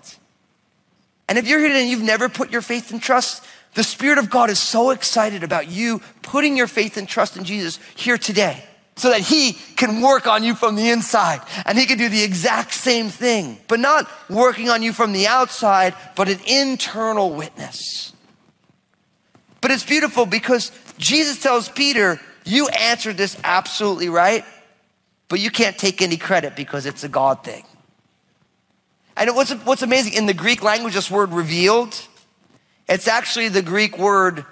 And 1.28 1.38
if 1.38 1.46
you're 1.46 1.60
here 1.60 1.68
today 1.68 1.82
and 1.82 1.90
you've 1.90 2.02
never 2.02 2.28
put 2.28 2.50
your 2.50 2.62
faith 2.62 2.90
and 2.90 3.00
trust, 3.00 3.44
the 3.74 3.84
Spirit 3.84 4.18
of 4.18 4.30
God 4.30 4.50
is 4.50 4.58
so 4.58 4.90
excited 4.90 5.42
about 5.42 5.68
you 5.68 6.00
putting 6.22 6.56
your 6.56 6.66
faith 6.66 6.96
and 6.96 7.08
trust 7.08 7.36
in 7.36 7.44
Jesus 7.44 7.78
here 7.94 8.18
today. 8.18 8.64
so 8.96 9.10
that 9.10 9.20
he 9.20 9.52
can 9.76 10.02
work 10.02 10.26
on 10.26 10.42
you 10.42 10.56
from 10.56 10.74
the 10.74 10.90
inside 10.90 11.40
and 11.64 11.78
he 11.78 11.86
can 11.86 11.98
do 11.98 12.08
the 12.08 12.24
exact 12.24 12.74
same 12.74 13.08
thing, 13.10 13.56
but 13.68 13.78
not 13.78 14.10
working 14.28 14.68
on 14.70 14.82
you 14.82 14.92
from 14.92 15.12
the 15.12 15.28
outside, 15.28 15.94
but 16.16 16.28
an 16.28 16.40
internal 16.48 17.30
witness. 17.30 18.12
But 19.60 19.70
it's 19.70 19.84
beautiful 19.84 20.26
because 20.26 20.72
Jesus 20.98 21.40
tells 21.40 21.68
Peter, 21.68 22.20
You 22.44 22.68
answered 22.68 23.16
this 23.16 23.36
absolutely 23.44 24.08
right, 24.08 24.44
but 25.28 25.40
you 25.40 25.50
can't 25.50 25.78
take 25.78 26.02
any 26.02 26.16
credit 26.16 26.56
because 26.56 26.86
it's 26.86 27.04
a 27.04 27.08
God 27.08 27.44
thing. 27.44 27.64
And 29.16 29.34
what's, 29.34 29.52
what's 29.52 29.82
amazing, 29.82 30.14
in 30.14 30.26
the 30.26 30.34
Greek 30.34 30.62
language, 30.62 30.94
this 30.94 31.10
word 31.10 31.32
revealed, 31.32 32.00
it's 32.88 33.08
actually 33.08 33.48
the 33.48 33.62
Greek 33.62 33.98
word 33.98 34.44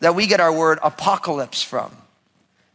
that 0.00 0.14
we 0.14 0.26
get 0.26 0.40
our 0.40 0.52
word 0.52 0.78
apocalypse 0.82 1.62
from. 1.62 1.90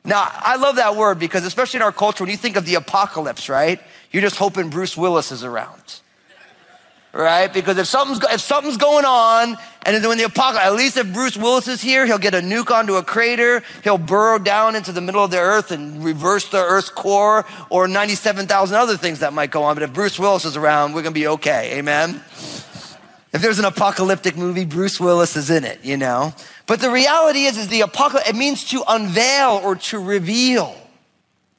Now, 0.03 0.27
I 0.31 0.55
love 0.55 0.77
that 0.77 0.95
word 0.95 1.19
because, 1.19 1.45
especially 1.45 1.77
in 1.77 1.83
our 1.83 1.91
culture, 1.91 2.23
when 2.23 2.31
you 2.31 2.37
think 2.37 2.55
of 2.55 2.65
the 2.65 2.75
apocalypse, 2.75 3.49
right? 3.49 3.79
You're 4.11 4.23
just 4.23 4.37
hoping 4.37 4.69
Bruce 4.69 4.97
Willis 4.97 5.31
is 5.31 5.43
around, 5.43 5.99
right? 7.13 7.53
Because 7.53 7.77
if 7.77 7.85
something's, 7.85 8.19
if 8.33 8.41
something's 8.41 8.77
going 8.77 9.05
on, 9.05 9.57
and 9.83 9.95
then 9.95 10.07
when 10.07 10.17
the 10.17 10.23
apocalypse, 10.23 10.65
at 10.65 10.73
least 10.73 10.97
if 10.97 11.13
Bruce 11.13 11.37
Willis 11.37 11.67
is 11.67 11.81
here, 11.81 12.07
he'll 12.07 12.17
get 12.17 12.33
a 12.33 12.39
nuke 12.39 12.71
onto 12.71 12.95
a 12.95 13.03
crater, 13.03 13.61
he'll 13.83 13.99
burrow 13.99 14.39
down 14.39 14.75
into 14.75 14.91
the 14.91 15.01
middle 15.01 15.23
of 15.23 15.29
the 15.29 15.39
earth 15.39 15.69
and 15.69 16.03
reverse 16.03 16.49
the 16.49 16.57
earth's 16.57 16.89
core, 16.89 17.45
or 17.69 17.87
97,000 17.87 18.75
other 18.75 18.97
things 18.97 19.19
that 19.19 19.33
might 19.33 19.51
go 19.51 19.61
on. 19.63 19.75
But 19.75 19.83
if 19.83 19.93
Bruce 19.93 20.17
Willis 20.17 20.45
is 20.45 20.57
around, 20.57 20.93
we're 20.93 21.03
gonna 21.03 21.13
be 21.13 21.27
okay. 21.27 21.77
Amen? 21.77 22.23
If 23.33 23.41
there's 23.41 23.59
an 23.59 23.65
apocalyptic 23.65 24.35
movie, 24.35 24.65
Bruce 24.65 24.99
Willis 24.99 25.37
is 25.37 25.49
in 25.49 25.63
it, 25.63 25.83
you 25.83 25.95
know? 25.95 26.33
But 26.67 26.81
the 26.81 26.89
reality 26.89 27.45
is, 27.45 27.57
is 27.57 27.69
the 27.69 27.81
apocalypse, 27.81 28.29
it 28.29 28.35
means 28.35 28.65
to 28.71 28.83
unveil 28.87 29.61
or 29.63 29.75
to 29.75 29.99
reveal. 29.99 30.75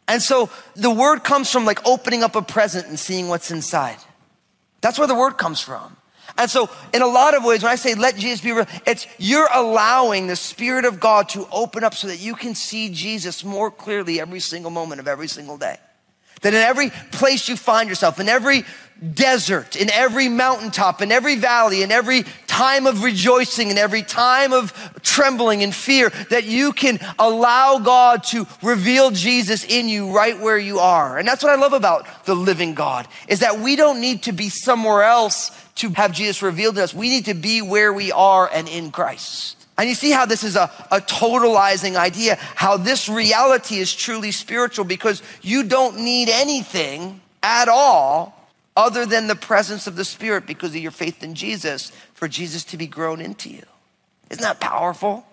And 0.07 0.21
so 0.21 0.51
the 0.75 0.91
word 0.91 1.25
comes 1.25 1.51
from 1.51 1.65
like 1.65 1.87
opening 1.87 2.23
up 2.23 2.37
a 2.37 2.43
present 2.43 2.87
and 2.89 2.99
seeing 2.99 3.29
what's 3.29 3.51
inside. 3.51 3.97
That's 4.83 4.99
where 4.99 5.09
the 5.09 5.15
word 5.15 5.39
comes 5.39 5.61
from. 5.61 5.97
And 6.39 6.51
so, 6.51 6.71
in 6.95 7.03
a 7.03 7.07
lot 7.07 7.35
of 7.35 7.45
ways, 7.45 7.63
when 7.63 7.73
I 7.73 7.77
say 7.77 7.95
let 7.95 8.17
Jesus 8.17 8.41
be 8.41 8.53
real, 8.53 8.67
it's 8.87 9.07
you're 9.19 9.49
allowing 9.53 10.27
the 10.27 10.37
Spirit 10.37 10.85
of 10.85 10.99
God 10.99 11.29
to 11.31 11.47
open 11.53 11.85
up 11.85 11.95
so 11.95 12.09
that 12.09 12.21
you 12.21 12.35
can 12.35 12.55
see 12.55 12.89
Jesus 12.89 13.45
more 13.45 13.71
clearly 13.71 14.21
every 14.21 14.41
single 14.41 14.71
moment 14.71 15.01
of 15.01 15.09
every 15.09 15.29
single 15.29 15.59
day. 15.59 15.77
That 16.41 16.55
in 16.55 16.61
every 16.61 16.91
place 17.11 17.49
you 17.49 17.57
find 17.57 17.89
yourself, 17.89 18.19
in 18.19 18.29
every 18.29 18.65
desert, 19.03 19.75
in 19.75 19.91
every 19.91 20.29
mountaintop, 20.29 21.03
in 21.03 21.11
every 21.11 21.37
valley, 21.37 21.83
in 21.83 21.91
every 21.91 22.25
time 22.47 22.87
of 22.87 23.03
rejoicing, 23.03 23.71
in 23.71 23.79
every 23.79 24.03
time 24.03 24.53
of 24.53 24.73
trembling 25.03 25.63
and 25.63 25.75
fear, 25.75 26.11
that 26.31 26.45
you 26.45 26.73
can 26.73 27.01
allow 27.19 27.79
God 27.79 28.23
to 28.25 28.47
reveal 28.63 29.11
Jesus 29.11 29.65
in 29.65 29.89
you 29.89 30.15
right 30.15 30.39
where 30.39 30.59
you 30.59 30.79
are. 30.79 31.19
And 31.19 31.27
that's 31.27 31.43
what 31.43 31.53
I 31.53 31.61
love 31.61 31.73
about 31.73 32.07
the 32.25 32.35
living 32.35 32.75
God, 32.75 33.09
is 33.29 33.41
that 33.41 33.59
we 33.59 33.75
don't 33.75 34.01
need 34.01 34.25
to 34.25 34.33
be 34.33 34.49
somewhere 34.49 35.03
else 35.03 35.51
to 35.77 35.91
have 35.91 36.13
Jesus 36.13 36.43
revealed 36.43 36.77
to 36.77 36.85
us. 36.85 36.95
We 36.95 37.09
need 37.09 37.25
to 37.25 37.35
be 37.35 37.61
where 37.61 37.93
we 37.93 38.13
are 38.13 38.49
and 38.53 38.69
in 38.69 38.93
Christ. 38.93 39.57
And 39.79 39.89
you 39.89 39.95
see 39.95 40.11
how 40.11 40.27
this 40.27 40.45
is 40.45 40.55
a, 40.55 40.71
a 40.91 41.01
totalizing 41.01 41.97
idea, 41.97 42.37
how 42.55 42.77
this 42.77 43.09
reality 43.09 43.79
is 43.79 43.93
truly 43.93 44.31
spiritual 44.31 44.85
because 44.85 45.23
you 45.41 45.65
don't 45.65 45.99
need 45.99 46.29
anything 46.29 47.21
at 47.43 47.69
all 47.69 48.42
other 48.77 49.05
than 49.07 49.27
the 49.27 49.37
presence 49.37 49.87
of 49.87 49.97
the 49.97 50.05
Spirit 50.05 50.47
because 50.47 50.71
of 50.71 50.81
your 50.81 50.91
faith 50.91 51.23
in 51.23 51.35
Jesus 51.35 51.93
for 52.15 52.29
Jesus 52.29 52.65
to 52.65 52.77
be 52.77 52.87
grown 52.87 53.21
into 53.21 53.51
you. 53.51 53.63
Isn't 54.31 54.43
that 54.43 54.61
powerful? 54.61 55.27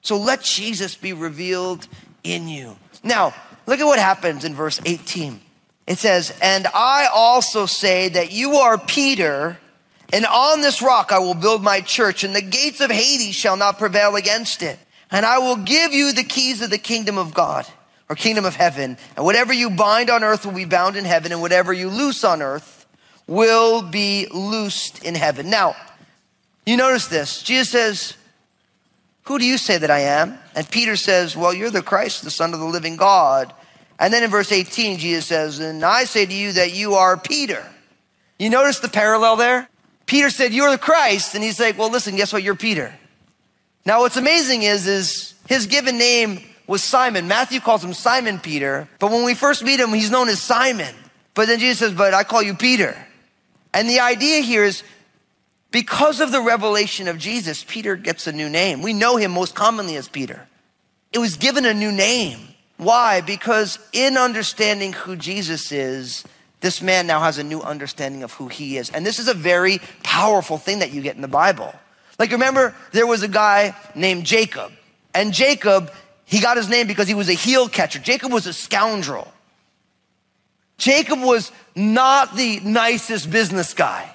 So 0.00 0.16
let 0.16 0.42
Jesus 0.42 0.94
be 0.94 1.12
revealed 1.12 1.88
in 2.22 2.48
you. 2.48 2.76
Now, 3.02 3.34
look 3.66 3.80
at 3.80 3.86
what 3.86 3.98
happens 3.98 4.44
in 4.44 4.54
verse 4.54 4.80
18. 4.84 5.40
It 5.86 5.98
says, 5.98 6.36
And 6.40 6.66
I 6.68 7.08
also 7.12 7.66
say 7.66 8.08
that 8.10 8.30
you 8.30 8.54
are 8.54 8.78
Peter 8.78 9.58
and 10.12 10.24
on 10.24 10.60
this 10.60 10.80
rock 10.80 11.12
I 11.12 11.18
will 11.18 11.34
build 11.34 11.62
my 11.62 11.80
church, 11.80 12.24
and 12.24 12.34
the 12.34 12.42
gates 12.42 12.80
of 12.80 12.90
Hades 12.90 13.34
shall 13.34 13.56
not 13.56 13.78
prevail 13.78 14.16
against 14.16 14.62
it. 14.62 14.78
And 15.10 15.24
I 15.24 15.38
will 15.38 15.56
give 15.56 15.92
you 15.92 16.12
the 16.12 16.24
keys 16.24 16.62
of 16.62 16.70
the 16.70 16.78
kingdom 16.78 17.18
of 17.18 17.34
God, 17.34 17.66
or 18.08 18.16
kingdom 18.16 18.44
of 18.44 18.56
heaven. 18.56 18.96
And 19.16 19.24
whatever 19.24 19.52
you 19.52 19.70
bind 19.70 20.10
on 20.10 20.24
earth 20.24 20.46
will 20.46 20.54
be 20.54 20.64
bound 20.64 20.96
in 20.96 21.04
heaven, 21.04 21.32
and 21.32 21.40
whatever 21.40 21.72
you 21.72 21.88
loose 21.88 22.24
on 22.24 22.42
earth 22.42 22.86
will 23.26 23.82
be 23.82 24.26
loosed 24.32 25.04
in 25.04 25.14
heaven. 25.14 25.50
Now, 25.50 25.76
you 26.66 26.76
notice 26.76 27.06
this. 27.06 27.42
Jesus 27.42 27.70
says, 27.70 28.16
Who 29.24 29.38
do 29.38 29.44
you 29.44 29.58
say 29.58 29.78
that 29.78 29.90
I 29.90 30.00
am? 30.00 30.38
And 30.54 30.68
Peter 30.70 30.96
says, 30.96 31.36
Well, 31.36 31.54
you're 31.54 31.70
the 31.70 31.82
Christ, 31.82 32.24
the 32.24 32.30
Son 32.30 32.52
of 32.54 32.60
the 32.60 32.66
living 32.66 32.96
God. 32.96 33.52
And 33.98 34.12
then 34.12 34.22
in 34.22 34.30
verse 34.30 34.52
18, 34.52 34.98
Jesus 34.98 35.26
says, 35.26 35.58
And 35.58 35.84
I 35.84 36.04
say 36.04 36.24
to 36.24 36.34
you 36.34 36.52
that 36.52 36.74
you 36.74 36.94
are 36.94 37.16
Peter. 37.16 37.64
You 38.38 38.50
notice 38.50 38.78
the 38.78 38.88
parallel 38.88 39.36
there? 39.36 39.68
Peter 40.06 40.30
said, 40.30 40.52
You're 40.52 40.70
the 40.70 40.78
Christ. 40.78 41.34
And 41.34 41.44
he's 41.44 41.60
like, 41.60 41.78
Well, 41.78 41.90
listen, 41.90 42.16
guess 42.16 42.32
what? 42.32 42.42
You're 42.42 42.54
Peter. 42.54 42.94
Now, 43.84 44.00
what's 44.00 44.16
amazing 44.16 44.62
is, 44.62 44.86
is 44.86 45.34
his 45.48 45.66
given 45.66 45.96
name 45.96 46.42
was 46.68 46.84
Simon. 46.84 47.26
Matthew 47.26 47.58
calls 47.58 47.82
him 47.82 47.92
Simon 47.94 48.38
Peter. 48.38 48.88
But 49.00 49.10
when 49.10 49.24
we 49.24 49.34
first 49.34 49.64
meet 49.64 49.80
him, 49.80 49.92
he's 49.92 50.10
known 50.10 50.28
as 50.28 50.40
Simon. 50.40 50.94
But 51.34 51.48
then 51.48 51.58
Jesus 51.58 51.78
says, 51.78 51.92
But 51.92 52.14
I 52.14 52.22
call 52.22 52.42
you 52.42 52.54
Peter. 52.54 52.96
And 53.74 53.88
the 53.88 54.00
idea 54.00 54.40
here 54.40 54.64
is 54.64 54.84
because 55.70 56.20
of 56.20 56.30
the 56.30 56.40
revelation 56.40 57.08
of 57.08 57.18
Jesus, 57.18 57.64
Peter 57.64 57.96
gets 57.96 58.26
a 58.26 58.32
new 58.32 58.48
name. 58.48 58.82
We 58.82 58.92
know 58.92 59.16
him 59.16 59.32
most 59.32 59.54
commonly 59.54 59.96
as 59.96 60.08
Peter. 60.08 60.46
It 61.12 61.18
was 61.18 61.36
given 61.36 61.64
a 61.66 61.74
new 61.74 61.90
name. 61.90 62.38
Why? 62.76 63.22
Because 63.22 63.78
in 63.92 64.16
understanding 64.16 64.92
who 64.92 65.16
Jesus 65.16 65.72
is, 65.72 66.24
this 66.60 66.82
man 66.82 67.06
now 67.06 67.20
has 67.20 67.38
a 67.38 67.44
new 67.44 67.60
understanding 67.60 68.22
of 68.22 68.32
who 68.32 68.48
he 68.48 68.78
is. 68.78 68.90
And 68.90 69.04
this 69.06 69.18
is 69.18 69.28
a 69.28 69.34
very 69.34 69.80
powerful 70.02 70.58
thing 70.58 70.80
that 70.80 70.92
you 70.92 71.02
get 71.02 71.16
in 71.16 71.22
the 71.22 71.28
Bible. 71.28 71.72
Like, 72.18 72.32
remember, 72.32 72.74
there 72.92 73.06
was 73.06 73.22
a 73.22 73.28
guy 73.28 73.76
named 73.94 74.24
Jacob. 74.24 74.72
And 75.14 75.32
Jacob, 75.32 75.92
he 76.28 76.40
got 76.40 76.58
his 76.58 76.68
name 76.68 76.86
because 76.86 77.08
he 77.08 77.14
was 77.14 77.30
a 77.30 77.34
heel 77.34 77.70
catcher. 77.70 77.98
Jacob 77.98 78.30
was 78.30 78.46
a 78.46 78.52
scoundrel. 78.52 79.32
Jacob 80.76 81.20
was 81.20 81.50
not 81.74 82.36
the 82.36 82.60
nicest 82.60 83.30
business 83.30 83.72
guy. 83.72 84.14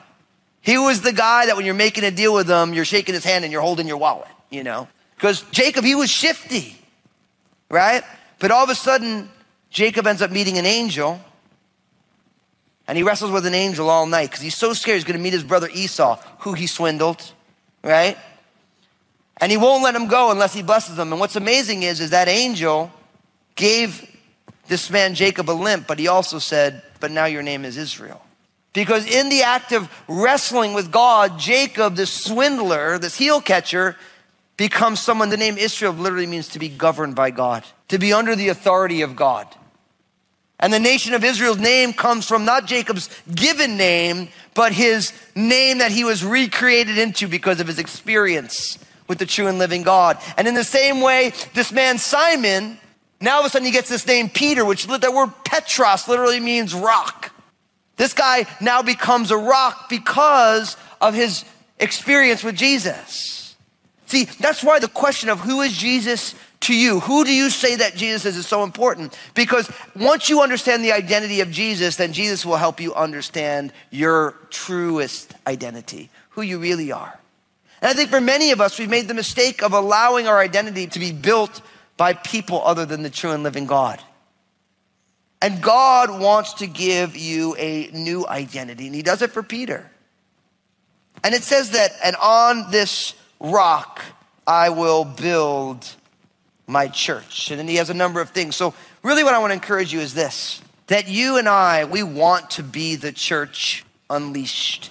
He 0.61 0.77
was 0.77 1.01
the 1.01 1.11
guy 1.11 1.47
that 1.47 1.55
when 1.55 1.65
you're 1.65 1.73
making 1.73 2.03
a 2.03 2.11
deal 2.11 2.31
with 2.31 2.47
him, 2.47 2.75
you're 2.75 2.85
shaking 2.85 3.15
his 3.15 3.23
hand 3.23 3.43
and 3.45 3.51
you're 3.51 3.63
holding 3.63 3.87
your 3.87 3.97
wallet, 3.97 4.29
you 4.51 4.63
know? 4.63 4.87
Because 5.15 5.41
Jacob, 5.49 5.83
he 5.83 5.95
was 5.95 6.11
shifty, 6.11 6.77
right? 7.71 8.03
But 8.37 8.51
all 8.51 8.63
of 8.63 8.69
a 8.69 8.75
sudden, 8.75 9.27
Jacob 9.71 10.05
ends 10.05 10.21
up 10.21 10.29
meeting 10.29 10.59
an 10.59 10.67
angel 10.67 11.19
and 12.87 12.95
he 12.95 13.03
wrestles 13.03 13.31
with 13.31 13.47
an 13.47 13.55
angel 13.55 13.89
all 13.89 14.05
night 14.05 14.29
because 14.29 14.41
he's 14.41 14.55
so 14.55 14.73
scared 14.73 14.97
he's 14.97 15.03
going 15.03 15.17
to 15.17 15.23
meet 15.23 15.33
his 15.33 15.43
brother 15.43 15.67
Esau, 15.73 16.19
who 16.41 16.53
he 16.53 16.67
swindled, 16.67 17.33
right? 17.83 18.19
And 19.43 19.51
he 19.51 19.57
won't 19.57 19.83
let 19.83 19.93
him 19.93 20.07
go 20.07 20.31
unless 20.31 20.53
he 20.53 20.63
blesses 20.63 20.97
him. 20.97 21.11
And 21.11 21.19
what's 21.19 21.35
amazing 21.35 21.83
is, 21.83 21.99
is 21.99 22.11
that 22.11 22.29
angel 22.29 22.89
gave 23.55 24.09
this 24.69 24.89
man 24.89 25.15
Jacob 25.15 25.49
a 25.49 25.51
limp, 25.51 25.85
but 25.85 25.99
he 25.99 26.07
also 26.07 26.39
said, 26.39 26.81
But 27.01 27.11
now 27.11 27.25
your 27.25 27.43
name 27.43 27.65
is 27.65 27.75
Israel. 27.75 28.23
Because 28.71 29.05
in 29.05 29.27
the 29.27 29.43
act 29.43 29.73
of 29.73 29.91
wrestling 30.07 30.73
with 30.73 30.93
God, 30.93 31.39
Jacob, 31.39 31.97
this 31.97 32.09
swindler, 32.09 32.97
this 32.97 33.17
heel 33.17 33.41
catcher, 33.41 33.97
becomes 34.55 35.01
someone, 35.01 35.27
the 35.27 35.35
name 35.35 35.57
Israel 35.57 35.91
literally 35.91 36.25
means 36.25 36.47
to 36.47 36.59
be 36.59 36.69
governed 36.69 37.15
by 37.15 37.29
God, 37.29 37.65
to 37.89 37.99
be 37.99 38.13
under 38.13 38.37
the 38.37 38.47
authority 38.47 39.01
of 39.01 39.17
God. 39.17 39.53
And 40.57 40.71
the 40.71 40.79
nation 40.79 41.15
of 41.15 41.25
Israel's 41.25 41.59
name 41.59 41.91
comes 41.91 42.25
from 42.25 42.45
not 42.45 42.65
Jacob's 42.65 43.09
given 43.35 43.75
name, 43.75 44.29
but 44.53 44.71
his 44.71 45.11
name 45.35 45.79
that 45.79 45.91
he 45.91 46.05
was 46.05 46.23
recreated 46.23 46.97
into 46.97 47.27
because 47.27 47.59
of 47.59 47.67
his 47.67 47.77
experience 47.77 48.79
with 49.13 49.19
the 49.19 49.25
true 49.27 49.45
and 49.45 49.59
living 49.59 49.83
God. 49.83 50.17
And 50.37 50.47
in 50.47 50.55
the 50.55 50.63
same 50.63 50.99
way, 50.99 51.33
this 51.53 51.71
man 51.71 51.99
Simon, 51.99 52.79
now 53.21 53.35
all 53.35 53.39
of 53.41 53.45
a 53.45 53.49
sudden 53.49 53.67
he 53.67 53.71
gets 53.71 53.89
this 53.89 54.07
name 54.07 54.27
Peter, 54.27 54.65
which 54.65 54.87
the 54.87 55.11
word 55.11 55.31
Petros 55.45 56.07
literally 56.07 56.39
means 56.39 56.73
rock. 56.73 57.31
This 57.95 58.13
guy 58.13 58.47
now 58.59 58.81
becomes 58.81 59.29
a 59.29 59.37
rock 59.37 59.87
because 59.87 60.77
of 60.99 61.13
his 61.13 61.45
experience 61.77 62.43
with 62.43 62.55
Jesus. 62.55 63.55
See, 64.07 64.23
that's 64.23 64.63
why 64.63 64.79
the 64.79 64.87
question 64.87 65.29
of 65.29 65.39
who 65.39 65.61
is 65.61 65.77
Jesus 65.77 66.33
to 66.61 66.75
you? 66.75 66.99
Who 67.01 67.23
do 67.23 67.33
you 67.33 67.51
say 67.51 67.75
that 67.75 67.95
Jesus 67.95 68.25
is 68.25 68.37
is 68.37 68.47
so 68.47 68.63
important? 68.63 69.15
Because 69.35 69.71
once 69.95 70.27
you 70.27 70.41
understand 70.41 70.83
the 70.83 70.93
identity 70.93 71.41
of 71.41 71.51
Jesus, 71.51 71.97
then 71.97 72.13
Jesus 72.13 72.43
will 72.45 72.55
help 72.55 72.81
you 72.81 72.95
understand 72.95 73.73
your 73.91 74.35
truest 74.49 75.35
identity, 75.45 76.09
who 76.31 76.41
you 76.41 76.57
really 76.57 76.91
are. 76.91 77.19
And 77.83 77.89
I 77.89 77.93
think 77.93 78.09
for 78.09 78.21
many 78.21 78.51
of 78.51 78.61
us, 78.61 78.79
we've 78.79 78.89
made 78.89 79.09
the 79.09 79.13
mistake 79.13 79.61
of 79.61 79.73
allowing 79.73 80.25
our 80.25 80.39
identity 80.39 80.87
to 80.87 80.99
be 80.99 81.11
built 81.11 81.61
by 81.97 82.13
people 82.13 82.63
other 82.63 82.85
than 82.85 83.03
the 83.03 83.09
true 83.09 83.31
and 83.31 83.43
living 83.43 83.65
God. 83.65 84.01
And 85.41 85.61
God 85.61 86.21
wants 86.21 86.53
to 86.55 86.67
give 86.67 87.17
you 87.17 87.57
a 87.57 87.89
new 87.91 88.25
identity, 88.25 88.85
and 88.85 88.95
He 88.95 89.01
does 89.01 89.21
it 89.21 89.31
for 89.31 89.43
Peter. 89.43 89.91
And 91.25 91.35
it 91.35 91.43
says 91.43 91.71
that, 91.71 91.91
and 92.01 92.15
on 92.15 92.71
this 92.71 93.15
rock 93.41 94.01
I 94.47 94.69
will 94.69 95.03
build 95.03 95.85
my 96.67 96.87
church. 96.87 97.51
And 97.51 97.59
then 97.59 97.67
he 97.67 97.75
has 97.75 97.89
a 97.89 97.93
number 97.93 98.21
of 98.21 98.29
things. 98.29 98.55
So, 98.55 98.73
really, 99.03 99.25
what 99.25 99.33
I 99.33 99.39
want 99.39 99.51
to 99.51 99.55
encourage 99.55 99.91
you 99.91 99.99
is 99.99 100.13
this 100.13 100.61
that 100.87 101.09
you 101.09 101.37
and 101.37 101.49
I, 101.49 101.83
we 101.83 102.01
want 102.01 102.51
to 102.51 102.63
be 102.63 102.95
the 102.95 103.11
church 103.11 103.83
unleashed. 104.09 104.89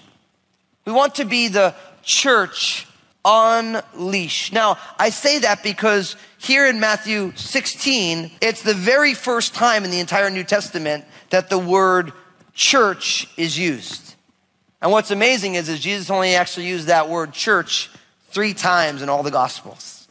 We 0.84 0.92
want 0.92 1.14
to 1.14 1.24
be 1.24 1.48
the 1.48 1.74
church 2.02 2.86
unleashed. 3.24 4.52
Now, 4.52 4.78
I 4.98 5.10
say 5.10 5.40
that 5.40 5.62
because 5.62 6.16
here 6.38 6.66
in 6.66 6.80
Matthew 6.80 7.32
16, 7.36 8.30
it's 8.40 8.62
the 8.62 8.74
very 8.74 9.14
first 9.14 9.54
time 9.54 9.84
in 9.84 9.90
the 9.90 10.00
entire 10.00 10.30
New 10.30 10.44
Testament 10.44 11.04
that 11.30 11.48
the 11.48 11.58
word 11.58 12.12
church 12.52 13.28
is 13.36 13.58
used. 13.58 14.14
And 14.80 14.90
what's 14.90 15.12
amazing 15.12 15.54
is, 15.54 15.68
is 15.68 15.78
Jesus 15.78 16.10
only 16.10 16.34
actually 16.34 16.66
used 16.66 16.88
that 16.88 17.08
word 17.08 17.32
church 17.32 17.90
three 18.30 18.54
times 18.54 19.02
in 19.02 19.08
all 19.08 19.22
the 19.22 19.30
Gospels. 19.30 20.08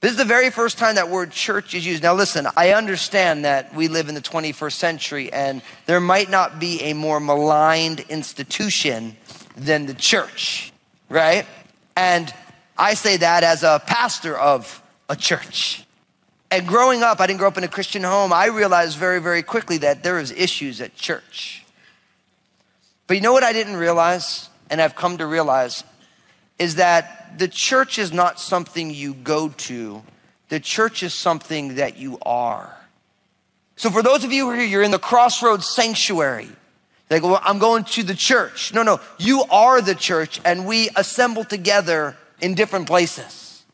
This 0.00 0.12
is 0.12 0.16
the 0.16 0.24
very 0.24 0.50
first 0.50 0.78
time 0.78 0.94
that 0.94 1.10
word 1.10 1.30
church 1.30 1.74
is 1.74 1.84
used. 1.84 2.02
Now, 2.02 2.14
listen, 2.14 2.46
I 2.56 2.72
understand 2.72 3.44
that 3.44 3.74
we 3.74 3.88
live 3.88 4.08
in 4.08 4.14
the 4.14 4.22
21st 4.22 4.72
century 4.72 5.30
and 5.30 5.60
there 5.84 6.00
might 6.00 6.30
not 6.30 6.58
be 6.58 6.80
a 6.82 6.94
more 6.94 7.20
maligned 7.20 8.00
institution 8.08 9.16
than 9.56 9.86
the 9.86 9.94
church, 9.94 10.72
right? 11.08 11.46
And 11.96 12.32
I 12.76 12.94
say 12.94 13.18
that 13.18 13.44
as 13.44 13.62
a 13.62 13.82
pastor 13.86 14.36
of 14.36 14.82
a 15.08 15.16
church. 15.16 15.84
And 16.50 16.66
growing 16.66 17.02
up, 17.02 17.20
I 17.20 17.26
didn't 17.26 17.38
grow 17.38 17.48
up 17.48 17.58
in 17.58 17.64
a 17.64 17.68
Christian 17.68 18.02
home. 18.02 18.32
I 18.32 18.46
realized 18.46 18.98
very, 18.98 19.20
very 19.20 19.42
quickly 19.42 19.78
that 19.78 20.02
there 20.02 20.14
was 20.14 20.32
issues 20.32 20.80
at 20.80 20.96
church. 20.96 21.64
But 23.06 23.16
you 23.16 23.20
know 23.22 23.32
what 23.32 23.44
I 23.44 23.52
didn't 23.52 23.76
realize, 23.76 24.48
and 24.68 24.80
I've 24.80 24.96
come 24.96 25.18
to 25.18 25.26
realize, 25.26 25.84
is 26.58 26.76
that 26.76 27.38
the 27.38 27.48
church 27.48 27.98
is 27.98 28.12
not 28.12 28.40
something 28.40 28.90
you 28.90 29.14
go 29.14 29.48
to. 29.48 30.02
The 30.48 30.60
church 30.60 31.02
is 31.02 31.14
something 31.14 31.76
that 31.76 31.96
you 31.96 32.18
are. 32.22 32.76
So 33.76 33.90
for 33.90 34.02
those 34.02 34.24
of 34.24 34.32
you 34.32 34.46
who 34.46 34.50
are 34.50 34.56
here, 34.56 34.66
you're 34.66 34.82
in 34.82 34.90
the 34.90 34.98
crossroads 34.98 35.66
sanctuary. 35.66 36.50
Like, 37.10 37.24
well, 37.24 37.40
I'm 37.42 37.58
going 37.58 37.82
to 37.84 38.04
the 38.04 38.14
church. 38.14 38.72
No, 38.72 38.84
no, 38.84 39.00
you 39.18 39.42
are 39.50 39.80
the 39.80 39.96
church, 39.96 40.40
and 40.44 40.64
we 40.64 40.88
assemble 40.94 41.42
together 41.44 42.16
in 42.40 42.54
different 42.54 42.86
places. 42.86 43.64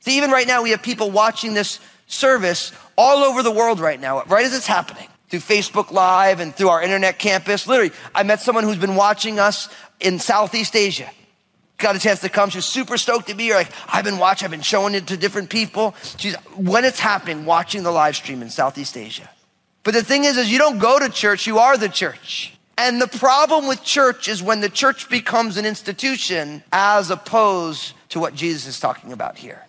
See, 0.00 0.16
even 0.16 0.30
right 0.30 0.46
now, 0.46 0.62
we 0.62 0.70
have 0.70 0.82
people 0.82 1.10
watching 1.10 1.52
this 1.52 1.78
service 2.06 2.72
all 2.96 3.22
over 3.22 3.42
the 3.42 3.50
world 3.50 3.80
right 3.80 4.00
now, 4.00 4.22
right 4.24 4.46
as 4.46 4.56
it's 4.56 4.66
happening, 4.66 5.06
through 5.28 5.40
Facebook 5.40 5.90
Live 5.90 6.40
and 6.40 6.54
through 6.54 6.70
our 6.70 6.82
internet 6.82 7.18
campus. 7.18 7.66
Literally, 7.66 7.92
I 8.14 8.22
met 8.22 8.40
someone 8.40 8.64
who's 8.64 8.78
been 8.78 8.96
watching 8.96 9.38
us 9.38 9.68
in 10.00 10.18
Southeast 10.18 10.74
Asia. 10.74 11.10
Got 11.76 11.96
a 11.96 11.98
chance 11.98 12.20
to 12.20 12.30
come. 12.30 12.48
She's 12.48 12.64
super 12.64 12.96
stoked 12.96 13.28
to 13.28 13.34
be 13.34 13.44
here. 13.44 13.56
Like, 13.56 13.70
I've 13.86 14.04
been 14.04 14.18
watching, 14.18 14.46
I've 14.46 14.50
been 14.50 14.62
showing 14.62 14.94
it 14.94 15.06
to 15.08 15.18
different 15.18 15.50
people. 15.50 15.94
She's, 16.16 16.34
when 16.56 16.86
it's 16.86 16.98
happening, 16.98 17.44
watching 17.44 17.82
the 17.82 17.92
live 17.92 18.16
stream 18.16 18.40
in 18.40 18.48
Southeast 18.48 18.96
Asia. 18.96 19.28
But 19.88 19.94
the 19.94 20.04
thing 20.04 20.24
is, 20.24 20.36
is 20.36 20.52
you 20.52 20.58
don't 20.58 20.78
go 20.78 20.98
to 20.98 21.08
church, 21.08 21.46
you 21.46 21.60
are 21.60 21.78
the 21.78 21.88
church. 21.88 22.52
And 22.76 23.00
the 23.00 23.08
problem 23.08 23.66
with 23.66 23.82
church 23.82 24.28
is 24.28 24.42
when 24.42 24.60
the 24.60 24.68
church 24.68 25.08
becomes 25.08 25.56
an 25.56 25.64
institution 25.64 26.62
as 26.70 27.08
opposed 27.08 27.94
to 28.10 28.20
what 28.20 28.34
Jesus 28.34 28.66
is 28.66 28.80
talking 28.80 29.14
about 29.14 29.38
here. 29.38 29.64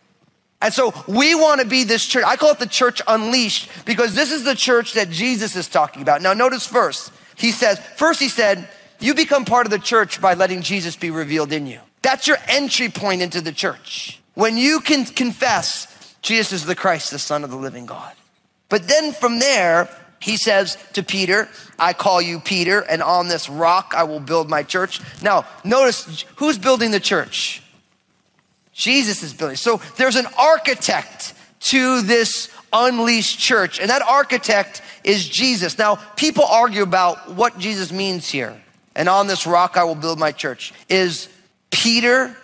And 0.62 0.74
so 0.74 0.94
we 1.08 1.36
want 1.36 1.62
to 1.62 1.68
be 1.68 1.86
this 1.86 2.06
church. 2.06 2.26
I 2.28 2.36
call 2.36 2.52
it 2.52 2.60
the 2.60 2.68
church 2.68 3.02
unleashed 3.08 3.70
because 3.86 4.14
this 4.14 4.34
is 4.34 4.44
the 4.44 4.56
church 4.56 4.92
that 4.96 5.10
Jesus 5.10 5.56
is 5.56 5.70
talking 5.70 6.02
about. 6.02 6.22
Now, 6.22 6.34
notice 6.34 6.68
first, 6.68 7.14
he 7.38 7.54
says, 7.54 7.80
first 7.96 8.20
he 8.20 8.28
said, 8.28 8.68
you 9.00 9.16
become 9.16 9.46
part 9.46 9.68
of 9.68 9.72
the 9.72 9.80
church 9.80 10.20
by 10.20 10.34
letting 10.34 10.64
Jesus 10.64 10.98
be 10.98 11.12
revealed 11.12 11.54
in 11.54 11.66
you. 11.66 11.80
That's 12.02 12.28
your 12.28 12.40
entry 12.50 12.90
point 12.90 13.22
into 13.22 13.40
the 13.40 13.54
church. 13.54 14.20
When 14.34 14.58
you 14.58 14.82
can 14.82 15.06
confess 15.06 16.14
Jesus 16.22 16.52
is 16.52 16.66
the 16.66 16.76
Christ, 16.76 17.12
the 17.12 17.20
Son 17.20 17.46
of 17.46 17.52
the 17.52 17.56
living 17.56 17.86
God. 17.86 18.12
But 18.68 18.90
then 18.90 19.14
from 19.14 19.40
there, 19.40 19.90
he 20.20 20.38
says 20.38 20.78
to 20.94 21.04
Peter, 21.04 21.48
I 21.78 21.94
call 21.94 22.22
you 22.22 22.40
Peter, 22.40 22.80
and 22.82 23.02
on 23.02 23.28
this 23.28 23.50
rock 23.50 23.94
I 23.96 24.04
will 24.04 24.20
build 24.20 24.50
my 24.50 24.64
church. 24.64 25.02
Now, 25.22 25.46
notice 25.64 26.26
who's 26.36 26.58
building 26.58 26.92
the 26.92 27.00
church? 27.00 27.64
Jesus 28.74 29.24
is 29.24 29.34
building. 29.34 29.58
So 29.58 29.82
there's 29.98 30.16
an 30.16 30.28
architect 30.38 31.34
to 31.62 32.02
this 32.02 32.50
unleashed 32.72 33.40
church, 33.40 33.80
and 33.80 33.90
that 33.90 34.02
architect 34.02 34.82
is 35.04 35.28
Jesus. 35.28 35.78
Now, 35.78 35.96
people 36.16 36.46
argue 36.46 36.84
about 36.84 37.32
what 37.32 37.58
Jesus 37.58 37.92
means 37.92 38.30
here. 38.30 38.62
And 38.96 39.08
on 39.08 39.28
this 39.28 39.48
rock 39.48 39.78
I 39.78 39.84
will 39.84 39.96
build 39.96 40.20
my 40.20 40.32
church. 40.32 40.74
Is 40.90 41.30
Peter 41.72 42.36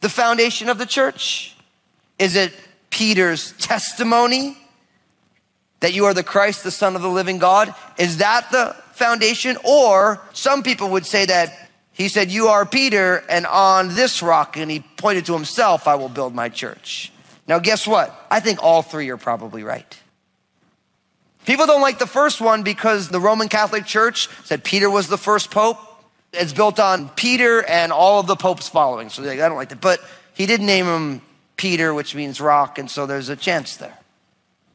the 0.00 0.08
foundation 0.08 0.68
of 0.68 0.78
the 0.78 0.86
church? 0.86 1.56
Is 2.18 2.36
it 2.36 2.52
Peter's 2.90 3.52
testimony? 3.58 4.56
That 5.84 5.92
you 5.92 6.06
are 6.06 6.14
the 6.14 6.22
Christ, 6.22 6.64
the 6.64 6.70
Son 6.70 6.96
of 6.96 7.02
the 7.02 7.10
living 7.10 7.36
God? 7.36 7.74
Is 7.98 8.16
that 8.16 8.50
the 8.50 8.74
foundation? 8.92 9.58
Or 9.64 10.18
some 10.32 10.62
people 10.62 10.92
would 10.92 11.04
say 11.04 11.26
that 11.26 11.68
he 11.92 12.08
said, 12.08 12.30
You 12.30 12.46
are 12.46 12.64
Peter, 12.64 13.22
and 13.28 13.44
on 13.44 13.94
this 13.94 14.22
rock, 14.22 14.56
and 14.56 14.70
he 14.70 14.80
pointed 14.80 15.26
to 15.26 15.34
himself, 15.34 15.86
I 15.86 15.96
will 15.96 16.08
build 16.08 16.34
my 16.34 16.48
church. 16.48 17.12
Now, 17.46 17.58
guess 17.58 17.86
what? 17.86 18.18
I 18.30 18.40
think 18.40 18.62
all 18.62 18.80
three 18.80 19.10
are 19.10 19.18
probably 19.18 19.62
right. 19.62 20.00
People 21.44 21.66
don't 21.66 21.82
like 21.82 21.98
the 21.98 22.06
first 22.06 22.40
one 22.40 22.62
because 22.62 23.10
the 23.10 23.20
Roman 23.20 23.50
Catholic 23.50 23.84
Church 23.84 24.30
said 24.44 24.64
Peter 24.64 24.88
was 24.88 25.08
the 25.08 25.18
first 25.18 25.50
pope. 25.50 25.76
It's 26.32 26.54
built 26.54 26.80
on 26.80 27.10
Peter 27.10 27.62
and 27.62 27.92
all 27.92 28.20
of 28.20 28.26
the 28.26 28.36
popes 28.36 28.70
following. 28.70 29.10
So 29.10 29.20
they, 29.20 29.38
I 29.42 29.48
don't 29.50 29.58
like 29.58 29.68
that. 29.68 29.82
But 29.82 30.00
he 30.32 30.46
did 30.46 30.62
name 30.62 30.86
him 30.86 31.20
Peter, 31.58 31.92
which 31.92 32.14
means 32.14 32.40
rock, 32.40 32.78
and 32.78 32.90
so 32.90 33.04
there's 33.04 33.28
a 33.28 33.36
chance 33.36 33.76
there. 33.76 33.98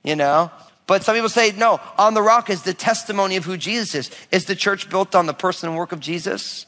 You 0.03 0.15
know? 0.15 0.51
But 0.89 1.03
some 1.03 1.13
people 1.13 1.29
say, 1.29 1.51
no, 1.51 1.79
on 1.99 2.15
the 2.15 2.21
rock 2.23 2.49
is 2.49 2.63
the 2.63 2.73
testimony 2.73 3.35
of 3.35 3.45
who 3.45 3.57
Jesus 3.57 3.93
is. 3.93 4.11
Is 4.31 4.45
the 4.45 4.55
church 4.55 4.89
built 4.89 5.13
on 5.13 5.27
the 5.27 5.35
person 5.35 5.69
and 5.69 5.77
work 5.77 5.91
of 5.91 5.99
Jesus? 5.99 6.65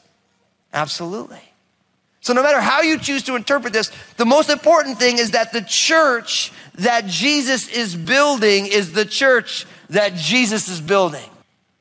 Absolutely. 0.72 1.40
So 2.20 2.32
no 2.32 2.40
matter 2.40 2.60
how 2.60 2.82
you 2.82 3.00
choose 3.00 3.24
to 3.24 3.34
interpret 3.34 3.72
this, 3.72 3.90
the 4.18 4.24
most 4.24 4.48
important 4.48 5.00
thing 5.00 5.18
is 5.18 5.32
that 5.32 5.52
the 5.52 5.60
church 5.60 6.52
that 6.76 7.06
Jesus 7.06 7.66
is 7.66 7.96
building 7.96 8.68
is 8.68 8.92
the 8.92 9.04
church 9.04 9.66
that 9.90 10.14
Jesus 10.14 10.68
is 10.68 10.80
building. 10.80 11.28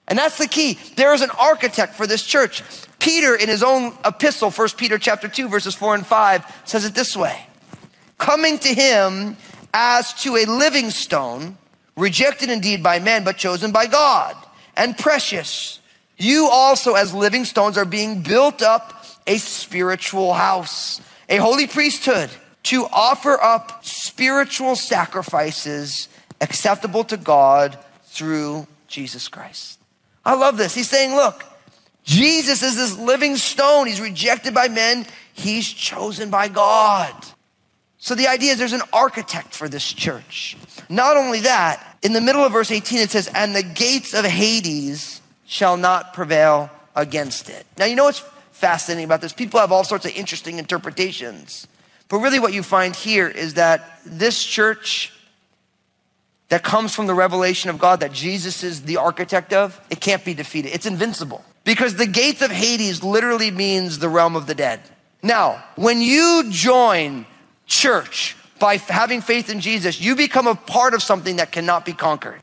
And 0.07 0.17
that's 0.17 0.39
the 0.39 0.47
key. 0.47 0.79
There 0.95 1.13
is 1.13 1.21
an 1.21 1.29
architect 1.37 1.93
for 1.93 2.07
this 2.07 2.25
church. 2.25 2.63
Peter, 2.97 3.35
in 3.35 3.49
his 3.49 3.61
own 3.61 3.95
epistle, 4.03 4.49
1 4.49 4.69
Peter 4.77 4.97
chapter 4.97 5.27
2, 5.27 5.47
verses 5.47 5.75
4 5.75 5.93
and 5.93 6.07
5, 6.07 6.63
says 6.65 6.85
it 6.85 6.95
this 6.95 7.15
way. 7.15 7.45
Coming 8.17 8.57
to 8.57 8.73
him 8.73 9.37
as 9.75 10.15
to 10.23 10.37
a 10.37 10.45
living 10.45 10.89
stone, 10.89 11.59
rejected 11.95 12.49
indeed 12.49 12.81
by 12.81 12.99
men, 12.99 13.23
but 13.23 13.37
chosen 13.37 13.71
by 13.71 13.87
God, 13.87 14.35
and 14.75 14.97
precious. 14.97 15.79
You 16.17 16.47
also, 16.47 16.93
as 16.93 17.13
living 17.13 17.45
stones, 17.45 17.77
are 17.77 17.85
being 17.85 18.21
built 18.21 18.61
up 18.61 19.05
a 19.27 19.37
spiritual 19.37 20.33
house, 20.33 21.01
a 21.29 21.37
holy 21.37 21.67
priesthood, 21.67 22.29
to 22.63 22.85
offer 22.91 23.41
up 23.41 23.83
spiritual 23.83 24.75
sacrifices 24.75 26.07
acceptable 26.39 27.03
to 27.05 27.17
God 27.17 27.77
through 28.05 28.67
Jesus 28.87 29.27
Christ. 29.27 29.79
I 30.23 30.35
love 30.35 30.57
this. 30.57 30.75
He's 30.75 30.89
saying, 30.89 31.15
look, 31.15 31.43
Jesus 32.03 32.61
is 32.61 32.75
this 32.75 32.97
living 32.97 33.35
stone. 33.37 33.87
He's 33.87 34.01
rejected 34.01 34.53
by 34.53 34.67
men. 34.67 35.05
He's 35.33 35.67
chosen 35.67 36.29
by 36.29 36.47
God. 36.47 37.13
So 38.03 38.15
the 38.15 38.27
idea 38.27 38.51
is 38.51 38.57
there's 38.57 38.73
an 38.73 38.81
architect 38.91 39.53
for 39.53 39.69
this 39.69 39.93
church. 39.93 40.57
Not 40.89 41.17
only 41.17 41.41
that, 41.41 41.99
in 42.01 42.13
the 42.13 42.19
middle 42.19 42.43
of 42.43 42.51
verse 42.51 42.71
18, 42.71 42.97
it 42.97 43.11
says, 43.11 43.29
And 43.35 43.55
the 43.55 43.61
gates 43.61 44.15
of 44.15 44.25
Hades 44.25 45.21
shall 45.45 45.77
not 45.77 46.15
prevail 46.15 46.71
against 46.95 47.47
it. 47.47 47.63
Now, 47.77 47.85
you 47.85 47.95
know 47.95 48.05
what's 48.05 48.23
fascinating 48.53 49.05
about 49.05 49.21
this? 49.21 49.33
People 49.33 49.59
have 49.59 49.71
all 49.71 49.83
sorts 49.83 50.05
of 50.05 50.15
interesting 50.15 50.57
interpretations. 50.57 51.67
But 52.09 52.17
really, 52.17 52.39
what 52.39 52.53
you 52.53 52.63
find 52.63 52.95
here 52.95 53.27
is 53.27 53.53
that 53.53 53.99
this 54.03 54.43
church 54.43 55.13
that 56.49 56.63
comes 56.63 56.95
from 56.95 57.05
the 57.05 57.13
revelation 57.13 57.69
of 57.69 57.77
God 57.77 57.99
that 57.99 58.13
Jesus 58.13 58.63
is 58.63 58.81
the 58.81 58.97
architect 58.97 59.53
of, 59.53 59.79
it 59.91 60.01
can't 60.01 60.25
be 60.25 60.33
defeated. 60.33 60.73
It's 60.73 60.87
invincible. 60.87 61.45
Because 61.65 61.97
the 61.97 62.07
gates 62.07 62.41
of 62.41 62.49
Hades 62.49 63.03
literally 63.03 63.51
means 63.51 63.99
the 63.99 64.09
realm 64.09 64.35
of 64.35 64.47
the 64.47 64.55
dead. 64.55 64.79
Now, 65.21 65.63
when 65.75 66.01
you 66.01 66.45
join 66.49 67.27
church 67.71 68.35
by 68.59 68.77
having 68.77 69.21
faith 69.21 69.49
in 69.49 69.59
Jesus, 69.59 69.99
you 69.99 70.15
become 70.15 70.45
a 70.45 70.53
part 70.53 70.93
of 70.93 71.01
something 71.01 71.37
that 71.37 71.51
cannot 71.51 71.85
be 71.85 71.93
conquered. 71.93 72.41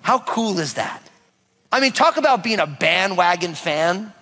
How 0.00 0.20
cool 0.20 0.58
is 0.58 0.74
that? 0.74 1.02
I 1.70 1.80
mean, 1.80 1.92
talk 1.92 2.16
about 2.16 2.42
being 2.42 2.60
a 2.60 2.66
bandwagon 2.66 3.54
fan. 3.54 4.14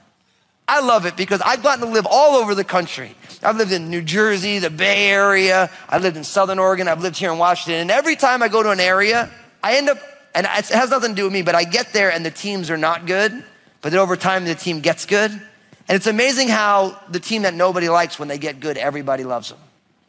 I 0.66 0.80
love 0.80 1.06
it 1.06 1.16
because 1.16 1.40
I've 1.42 1.62
gotten 1.62 1.86
to 1.86 1.92
live 1.92 2.06
all 2.10 2.34
over 2.34 2.56
the 2.56 2.64
country. 2.64 3.14
I've 3.42 3.56
lived 3.56 3.70
in 3.70 3.88
New 3.88 4.02
Jersey, 4.02 4.58
the 4.58 4.70
Bay 4.70 5.10
Area. 5.10 5.70
I 5.88 5.98
lived 5.98 6.16
in 6.16 6.24
Southern 6.24 6.58
Oregon. 6.58 6.88
I've 6.88 7.02
lived 7.02 7.16
here 7.16 7.30
in 7.30 7.38
Washington. 7.38 7.82
And 7.82 7.90
every 7.92 8.16
time 8.16 8.42
I 8.42 8.48
go 8.48 8.64
to 8.64 8.70
an 8.70 8.80
area, 8.80 9.30
I 9.62 9.76
end 9.76 9.88
up, 9.88 9.98
and 10.34 10.46
it 10.46 10.68
has 10.68 10.90
nothing 10.90 11.10
to 11.10 11.14
do 11.14 11.24
with 11.24 11.32
me, 11.32 11.42
but 11.42 11.54
I 11.54 11.62
get 11.62 11.92
there 11.92 12.10
and 12.10 12.26
the 12.26 12.32
teams 12.32 12.68
are 12.70 12.76
not 12.78 13.06
good. 13.06 13.44
But 13.82 13.90
then 13.92 14.00
over 14.00 14.16
time, 14.16 14.44
the 14.44 14.56
team 14.56 14.80
gets 14.80 15.06
good. 15.06 15.30
And 15.30 15.94
it's 15.94 16.08
amazing 16.08 16.48
how 16.48 16.98
the 17.08 17.20
team 17.20 17.42
that 17.42 17.54
nobody 17.54 17.88
likes, 17.88 18.18
when 18.18 18.26
they 18.26 18.38
get 18.38 18.58
good, 18.58 18.76
everybody 18.76 19.22
loves 19.22 19.50
them. 19.50 19.58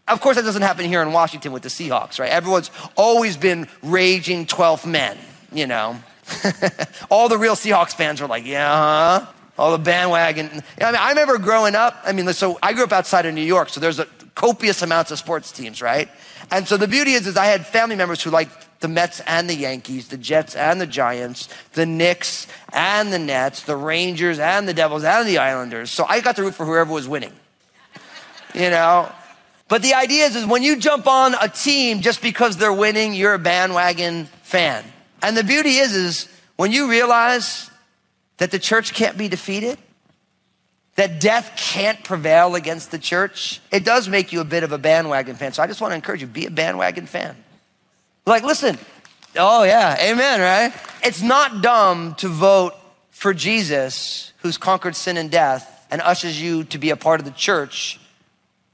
Of 0.07 0.21
course, 0.21 0.37
that 0.37 0.45
doesn't 0.45 0.61
happen 0.61 0.85
here 0.85 1.01
in 1.01 1.11
Washington 1.11 1.51
with 1.51 1.63
the 1.63 1.69
Seahawks, 1.69 2.19
right? 2.19 2.29
Everyone's 2.29 2.71
always 2.95 3.35
been 3.35 3.67
raging 3.83 4.45
12th 4.45 4.85
men, 4.85 5.17
you 5.51 5.67
know. 5.67 5.97
All 7.09 7.27
the 7.29 7.37
real 7.37 7.55
Seahawks 7.55 7.93
fans 7.93 8.21
were 8.21 8.27
like, 8.27 8.45
yeah? 8.45 9.27
All 9.57 9.71
the 9.71 9.83
bandwagon. 9.83 10.49
I 10.79 10.85
mean, 10.85 10.95
I 10.95 11.09
remember 11.09 11.37
growing 11.37 11.75
up. 11.75 11.97
I 12.05 12.13
mean, 12.13 12.31
so 12.33 12.57
I 12.61 12.73
grew 12.73 12.83
up 12.83 12.91
outside 12.91 13.25
of 13.25 13.33
New 13.33 13.41
York, 13.41 13.69
so 13.69 13.79
there's 13.79 13.99
a 13.99 14.07
copious 14.35 14.81
amounts 14.81 15.11
of 15.11 15.17
sports 15.17 15.51
teams, 15.51 15.81
right? 15.81 16.09
And 16.51 16.67
so 16.67 16.77
the 16.77 16.87
beauty 16.87 17.13
is, 17.13 17.27
is 17.27 17.35
I 17.35 17.45
had 17.45 17.65
family 17.65 17.95
members 17.95 18.21
who 18.21 18.29
liked 18.29 18.67
the 18.79 18.87
Mets 18.87 19.19
and 19.21 19.49
the 19.49 19.55
Yankees, 19.55 20.07
the 20.07 20.17
Jets 20.17 20.55
and 20.55 20.79
the 20.79 20.85
Giants, 20.85 21.49
the 21.73 21.85
Knicks 21.85 22.47
and 22.71 23.11
the 23.11 23.19
Nets, 23.19 23.63
the 23.63 23.75
Rangers 23.75 24.39
and 24.39 24.67
the 24.67 24.73
Devils 24.73 25.03
and 25.03 25.27
the 25.27 25.39
Islanders. 25.39 25.89
So 25.89 26.05
I 26.07 26.21
got 26.21 26.35
to 26.35 26.43
root 26.43 26.53
for 26.53 26.65
whoever 26.65 26.93
was 26.93 27.07
winning. 27.07 27.33
You 28.53 28.69
know? 28.69 29.11
But 29.67 29.81
the 29.81 29.95
idea 29.95 30.25
is, 30.25 30.35
is 30.35 30.45
when 30.45 30.63
you 30.63 30.77
jump 30.77 31.07
on 31.07 31.35
a 31.39 31.49
team 31.49 32.01
just 32.01 32.21
because 32.21 32.57
they're 32.57 32.73
winning, 32.73 33.13
you're 33.13 33.33
a 33.33 33.39
bandwagon 33.39 34.25
fan. 34.43 34.83
And 35.21 35.35
the 35.35 35.43
beauty 35.43 35.77
is, 35.77 35.93
is 35.93 36.29
when 36.55 36.71
you 36.71 36.89
realize 36.89 37.69
that 38.37 38.51
the 38.51 38.59
church 38.59 38.93
can't 38.93 39.17
be 39.17 39.27
defeated, 39.27 39.77
that 40.95 41.19
death 41.19 41.53
can't 41.57 42.03
prevail 42.03 42.55
against 42.55 42.91
the 42.91 42.99
church, 42.99 43.61
it 43.71 43.83
does 43.83 44.07
make 44.07 44.31
you 44.31 44.41
a 44.41 44.45
bit 44.45 44.63
of 44.63 44.71
a 44.71 44.77
bandwagon 44.77 45.35
fan. 45.35 45.53
So 45.53 45.61
I 45.61 45.67
just 45.67 45.81
want 45.81 45.91
to 45.91 45.95
encourage 45.95 46.21
you, 46.21 46.27
be 46.27 46.45
a 46.45 46.51
bandwagon 46.51 47.05
fan. 47.05 47.35
Like, 48.25 48.43
listen, 48.43 48.77
oh 49.35 49.63
yeah, 49.63 49.95
amen, 49.99 50.39
right? 50.41 50.73
It's 51.03 51.21
not 51.21 51.61
dumb 51.61 52.15
to 52.15 52.27
vote 52.27 52.73
for 53.11 53.33
Jesus 53.33 54.33
who's 54.39 54.57
conquered 54.57 54.95
sin 54.95 55.17
and 55.17 55.29
death 55.29 55.85
and 55.91 56.01
ushers 56.01 56.41
you 56.41 56.63
to 56.65 56.77
be 56.77 56.89
a 56.89 56.95
part 56.95 57.19
of 57.19 57.25
the 57.25 57.31
church, 57.31 57.99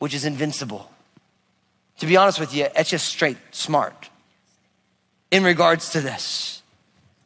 which 0.03 0.13
is 0.13 0.25
invincible. 0.25 0.91
To 1.99 2.05
be 2.05 2.17
honest 2.17 2.37
with 2.37 2.53
you, 2.53 2.67
it's 2.75 2.89
just 2.89 3.07
straight 3.07 3.37
smart 3.51 4.09
in 5.31 5.45
regards 5.45 5.91
to 5.91 6.01
this. 6.01 6.61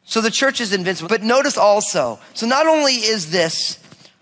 So 0.04 0.22
the 0.22 0.30
church 0.30 0.62
is 0.62 0.72
invincible. 0.72 1.10
But 1.10 1.24
notice 1.24 1.58
also, 1.58 2.20
so 2.36 2.46
not 2.46 2.68
only 2.68 2.94
is 2.94 3.32
this 3.32 3.80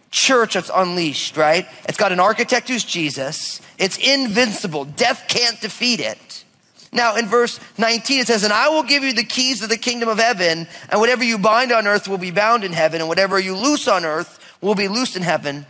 church 0.09 0.53
that's 0.53 0.71
unleashed, 0.73 1.35
right? 1.35 1.67
It's 1.89 1.97
got 1.97 2.13
an 2.13 2.21
architect 2.21 2.69
who's 2.69 2.85
Jesus. 2.85 3.59
It's 3.77 3.97
invincible. 3.97 4.85
Death 4.85 5.25
can't 5.27 5.59
defeat 5.59 5.99
it. 5.99 6.45
Now, 6.93 7.17
in 7.17 7.25
verse 7.25 7.59
19, 7.77 8.21
it 8.21 8.27
says, 8.27 8.45
And 8.45 8.53
I 8.53 8.69
will 8.69 8.83
give 8.83 9.03
you 9.03 9.11
the 9.11 9.25
keys 9.25 9.63
of 9.63 9.67
the 9.67 9.75
kingdom 9.75 10.07
of 10.07 10.17
heaven, 10.17 10.65
and 10.87 11.01
whatever 11.01 11.25
you 11.25 11.37
bind 11.37 11.73
on 11.73 11.87
earth 11.87 12.07
will 12.07 12.17
be 12.17 12.31
bound 12.31 12.63
in 12.63 12.71
heaven, 12.71 13.01
and 13.01 13.09
whatever 13.09 13.37
you 13.37 13.53
loose 13.53 13.89
on 13.89 14.05
earth 14.05 14.39
will 14.61 14.75
be 14.75 14.87
loosed 14.87 15.17
in 15.17 15.23
heaven. 15.23 15.65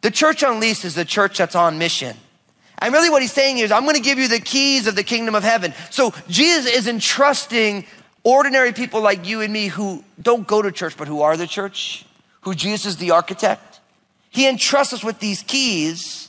The 0.00 0.10
church 0.10 0.42
unleashed 0.42 0.84
is 0.84 0.94
the 0.94 1.04
church 1.04 1.38
that's 1.38 1.54
on 1.54 1.78
mission. 1.78 2.16
And 2.78 2.94
really, 2.94 3.10
what 3.10 3.20
he's 3.20 3.32
saying 3.32 3.58
is, 3.58 3.70
I'm 3.70 3.84
going 3.84 3.96
to 3.96 4.02
give 4.02 4.18
you 4.18 4.28
the 4.28 4.40
keys 4.40 4.86
of 4.86 4.96
the 4.96 5.04
kingdom 5.04 5.34
of 5.34 5.42
heaven. 5.42 5.74
So, 5.90 6.14
Jesus 6.28 6.72
is 6.72 6.86
entrusting 6.86 7.84
ordinary 8.24 8.72
people 8.72 9.02
like 9.02 9.26
you 9.26 9.42
and 9.42 9.52
me 9.52 9.68
who 9.68 10.02
don't 10.20 10.46
go 10.46 10.62
to 10.62 10.72
church, 10.72 10.96
but 10.96 11.06
who 11.06 11.20
are 11.20 11.36
the 11.36 11.46
church, 11.46 12.06
who 12.42 12.54
Jesus 12.54 12.86
is 12.86 12.96
the 12.96 13.10
architect. 13.10 13.80
He 14.30 14.46
entrusts 14.46 14.94
us 14.94 15.04
with 15.04 15.18
these 15.18 15.42
keys. 15.42 16.28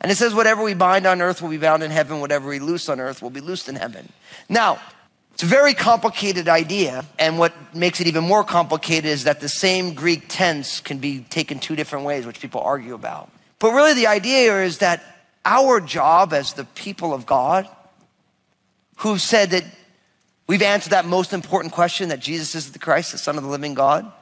And 0.00 0.10
it 0.10 0.14
says, 0.14 0.34
whatever 0.34 0.62
we 0.62 0.72
bind 0.72 1.06
on 1.06 1.20
earth 1.20 1.42
will 1.42 1.50
be 1.50 1.58
bound 1.58 1.82
in 1.82 1.90
heaven, 1.90 2.20
whatever 2.20 2.48
we 2.48 2.58
loose 2.58 2.88
on 2.88 3.00
earth 3.00 3.20
will 3.20 3.28
be 3.28 3.40
loosed 3.40 3.68
in 3.68 3.74
heaven. 3.74 4.10
Now, 4.48 4.80
it's 5.40 5.50
a 5.50 5.56
very 5.56 5.72
complicated 5.72 6.50
idea. 6.50 7.02
And 7.18 7.38
what 7.38 7.54
makes 7.74 7.98
it 7.98 8.06
even 8.06 8.24
more 8.24 8.44
complicated 8.44 9.06
is 9.06 9.24
that 9.24 9.40
the 9.40 9.48
same 9.48 9.94
Greek 9.94 10.24
tense 10.28 10.80
can 10.80 10.98
be 10.98 11.20
taken 11.20 11.58
two 11.58 11.74
different 11.74 12.04
ways, 12.04 12.26
which 12.26 12.42
people 12.42 12.60
argue 12.60 12.92
about. 12.92 13.30
But 13.58 13.72
really, 13.72 13.94
the 13.94 14.06
idea 14.06 14.40
here 14.40 14.62
is 14.62 14.78
that 14.78 15.02
our 15.46 15.80
job 15.80 16.34
as 16.34 16.52
the 16.52 16.64
people 16.66 17.14
of 17.14 17.24
God, 17.24 17.66
who've 18.96 19.18
said 19.18 19.52
that 19.52 19.64
we've 20.46 20.60
answered 20.60 20.90
that 20.90 21.06
most 21.06 21.32
important 21.32 21.72
question 21.72 22.10
that 22.10 22.20
Jesus 22.20 22.54
is 22.54 22.72
the 22.72 22.78
Christ, 22.78 23.12
the 23.12 23.16
Son 23.16 23.38
of 23.38 23.42
the 23.42 23.48
living 23.48 23.72
God, 23.72 24.12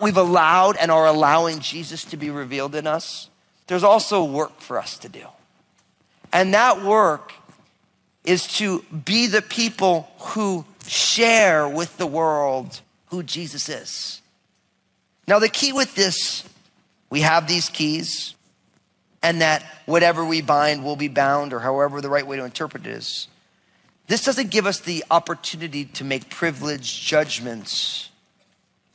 we've 0.00 0.16
allowed 0.16 0.76
and 0.76 0.92
are 0.92 1.08
allowing 1.08 1.58
Jesus 1.58 2.04
to 2.04 2.16
be 2.16 2.30
revealed 2.30 2.76
in 2.76 2.86
us, 2.86 3.30
there's 3.66 3.82
also 3.82 4.22
work 4.22 4.60
for 4.60 4.78
us 4.78 4.96
to 4.98 5.08
do. 5.08 5.26
And 6.32 6.54
that 6.54 6.84
work 6.84 7.32
is 8.24 8.46
to 8.58 8.84
be 9.04 9.26
the 9.26 9.42
people 9.42 10.08
who 10.18 10.64
share 10.86 11.68
with 11.68 11.96
the 11.96 12.06
world 12.06 12.80
who 13.06 13.22
Jesus 13.22 13.68
is. 13.68 14.22
Now, 15.26 15.38
the 15.38 15.48
key 15.48 15.72
with 15.72 15.94
this, 15.94 16.44
we 17.10 17.20
have 17.20 17.46
these 17.46 17.68
keys, 17.68 18.34
and 19.22 19.40
that 19.40 19.64
whatever 19.86 20.24
we 20.24 20.40
bind 20.40 20.84
will 20.84 20.96
be 20.96 21.08
bound, 21.08 21.52
or 21.52 21.60
however 21.60 22.00
the 22.00 22.08
right 22.08 22.26
way 22.26 22.36
to 22.36 22.44
interpret 22.44 22.86
it 22.86 22.92
is. 22.92 23.28
This 24.08 24.24
doesn't 24.24 24.50
give 24.50 24.66
us 24.66 24.80
the 24.80 25.04
opportunity 25.10 25.84
to 25.86 26.04
make 26.04 26.28
privileged 26.28 27.02
judgments 27.06 28.10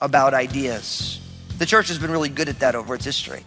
about 0.02 0.34
ideas. 0.34 1.20
The 1.58 1.66
church 1.66 1.88
has 1.88 1.98
been 1.98 2.12
really 2.12 2.30
good 2.30 2.50
at 2.50 2.60
that 2.60 2.76
over 2.76 2.96
its 2.96 3.06
history. 3.06 3.44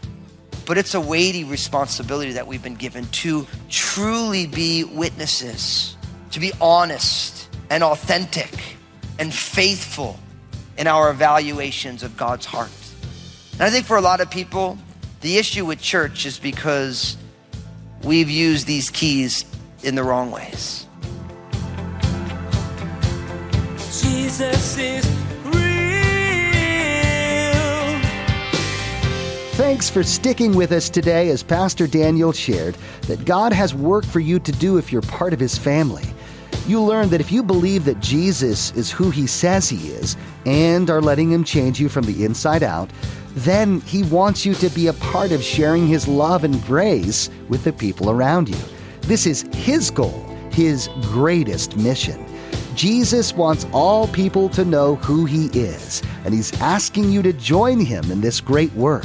But 0.66 0.78
it's 0.78 0.94
a 0.94 1.00
weighty 1.00 1.44
responsibility 1.44 2.32
that 2.32 2.46
we've 2.46 2.62
been 2.62 2.76
given 2.76 3.06
to 3.06 3.46
truly 3.68 4.46
be 4.46 4.84
witnesses, 4.84 5.96
to 6.30 6.40
be 6.40 6.52
honest 6.60 7.48
and 7.70 7.82
authentic 7.82 8.76
and 9.18 9.32
faithful 9.34 10.18
in 10.78 10.86
our 10.86 11.10
evaluations 11.10 12.02
of 12.02 12.16
God's 12.16 12.46
heart. 12.46 12.70
And 13.52 13.62
I 13.62 13.70
think 13.70 13.86
for 13.86 13.96
a 13.96 14.00
lot 14.00 14.20
of 14.20 14.30
people, 14.30 14.78
the 15.20 15.36
issue 15.36 15.66
with 15.66 15.80
church 15.80 16.24
is 16.24 16.38
because 16.38 17.16
we've 18.02 18.30
used 18.30 18.66
these 18.66 18.90
keys 18.90 19.44
in 19.82 19.94
the 19.94 20.02
wrong 20.02 20.30
ways. 20.30 20.86
Jesus 24.02 24.78
is 24.78 25.19
Thanks 29.60 29.90
for 29.90 30.02
sticking 30.02 30.56
with 30.56 30.72
us 30.72 30.88
today 30.88 31.28
as 31.28 31.42
Pastor 31.42 31.86
Daniel 31.86 32.32
shared 32.32 32.76
that 33.02 33.26
God 33.26 33.52
has 33.52 33.74
work 33.74 34.06
for 34.06 34.18
you 34.18 34.38
to 34.38 34.52
do 34.52 34.78
if 34.78 34.90
you're 34.90 35.02
part 35.02 35.34
of 35.34 35.38
his 35.38 35.58
family. 35.58 36.06
You 36.66 36.80
learned 36.82 37.10
that 37.10 37.20
if 37.20 37.30
you 37.30 37.42
believe 37.42 37.84
that 37.84 38.00
Jesus 38.00 38.72
is 38.72 38.90
who 38.90 39.10
he 39.10 39.26
says 39.26 39.68
he 39.68 39.90
is 39.90 40.16
and 40.46 40.88
are 40.88 41.02
letting 41.02 41.30
him 41.30 41.44
change 41.44 41.78
you 41.78 41.90
from 41.90 42.06
the 42.06 42.24
inside 42.24 42.62
out, 42.62 42.88
then 43.34 43.82
he 43.82 44.02
wants 44.04 44.46
you 44.46 44.54
to 44.54 44.70
be 44.70 44.86
a 44.86 44.94
part 44.94 45.30
of 45.30 45.42
sharing 45.42 45.86
his 45.86 46.08
love 46.08 46.42
and 46.42 46.64
grace 46.64 47.28
with 47.50 47.62
the 47.62 47.72
people 47.74 48.08
around 48.08 48.48
you. 48.48 48.58
This 49.02 49.26
is 49.26 49.42
his 49.52 49.90
goal, 49.90 50.24
his 50.50 50.88
greatest 51.02 51.76
mission. 51.76 52.24
Jesus 52.74 53.34
wants 53.34 53.66
all 53.74 54.08
people 54.08 54.48
to 54.48 54.64
know 54.64 54.94
who 54.96 55.26
he 55.26 55.48
is, 55.48 56.02
and 56.24 56.32
he's 56.32 56.58
asking 56.62 57.12
you 57.12 57.20
to 57.20 57.34
join 57.34 57.78
him 57.78 58.10
in 58.10 58.22
this 58.22 58.40
great 58.40 58.72
work. 58.72 59.04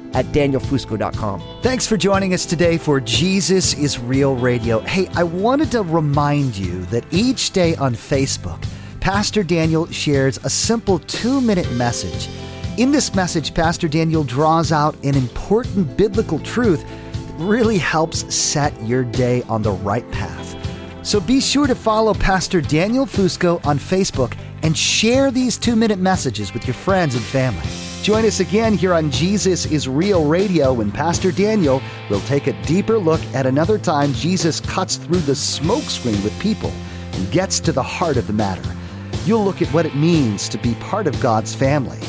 at 0.13 0.25
danielfusco.com. 0.27 1.41
Thanks 1.61 1.87
for 1.87 1.97
joining 1.97 2.33
us 2.33 2.45
today 2.45 2.77
for 2.77 2.99
Jesus 2.99 3.73
is 3.73 3.99
Real 3.99 4.35
Radio. 4.35 4.79
Hey, 4.79 5.07
I 5.15 5.23
wanted 5.23 5.71
to 5.71 5.83
remind 5.83 6.57
you 6.57 6.85
that 6.85 7.05
each 7.11 7.51
day 7.51 7.75
on 7.75 7.93
Facebook, 7.93 8.63
Pastor 8.99 9.43
Daniel 9.43 9.87
shares 9.87 10.37
a 10.43 10.49
simple 10.49 10.99
two 10.99 11.41
minute 11.41 11.69
message. 11.73 12.29
In 12.77 12.91
this 12.91 13.13
message, 13.13 13.53
Pastor 13.53 13.87
Daniel 13.87 14.23
draws 14.23 14.71
out 14.71 14.95
an 15.03 15.15
important 15.15 15.97
biblical 15.97 16.39
truth 16.39 16.83
that 16.83 17.33
really 17.37 17.77
helps 17.77 18.33
set 18.33 18.79
your 18.83 19.03
day 19.03 19.43
on 19.43 19.61
the 19.61 19.71
right 19.71 20.09
path. 20.11 20.55
So 21.03 21.19
be 21.19 21.41
sure 21.41 21.67
to 21.67 21.75
follow 21.75 22.13
Pastor 22.13 22.61
Daniel 22.61 23.05
Fusco 23.05 23.63
on 23.65 23.79
Facebook 23.79 24.37
and 24.63 24.77
share 24.77 25.31
these 25.31 25.57
two 25.57 25.75
minute 25.75 25.99
messages 25.99 26.53
with 26.53 26.67
your 26.67 26.75
friends 26.75 27.15
and 27.15 27.23
family. 27.23 27.80
Join 28.01 28.25
us 28.25 28.39
again 28.39 28.73
here 28.73 28.95
on 28.95 29.11
Jesus 29.11 29.67
is 29.67 29.87
Real 29.87 30.25
Radio 30.25 30.73
when 30.73 30.91
Pastor 30.91 31.31
Daniel 31.31 31.83
will 32.09 32.19
take 32.21 32.47
a 32.47 32.59
deeper 32.63 32.97
look 32.97 33.21
at 33.35 33.45
another 33.45 33.77
time 33.77 34.11
Jesus 34.13 34.59
cuts 34.59 34.95
through 34.95 35.19
the 35.19 35.33
smokescreen 35.33 36.23
with 36.23 36.37
people 36.39 36.73
and 37.13 37.31
gets 37.31 37.59
to 37.59 37.71
the 37.71 37.83
heart 37.83 38.17
of 38.17 38.25
the 38.25 38.33
matter. 38.33 38.75
You'll 39.23 39.43
look 39.43 39.61
at 39.61 39.71
what 39.71 39.85
it 39.85 39.95
means 39.95 40.49
to 40.49 40.57
be 40.57 40.73
part 40.75 41.05
of 41.05 41.19
God's 41.21 41.53
family. 41.53 41.99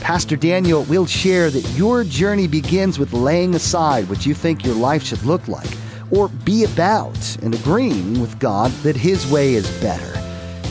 Pastor 0.00 0.36
Daniel 0.36 0.84
will 0.84 1.04
share 1.04 1.50
that 1.50 1.68
your 1.76 2.02
journey 2.02 2.48
begins 2.48 2.98
with 2.98 3.12
laying 3.12 3.54
aside 3.54 4.08
what 4.08 4.24
you 4.24 4.32
think 4.32 4.64
your 4.64 4.74
life 4.74 5.02
should 5.02 5.22
look 5.22 5.48
like 5.48 5.70
or 6.10 6.28
be 6.28 6.64
about 6.64 7.36
and 7.42 7.54
agreeing 7.54 8.22
with 8.22 8.38
God 8.38 8.70
that 8.84 8.96
His 8.96 9.30
way 9.30 9.52
is 9.52 9.70
better. 9.82 10.18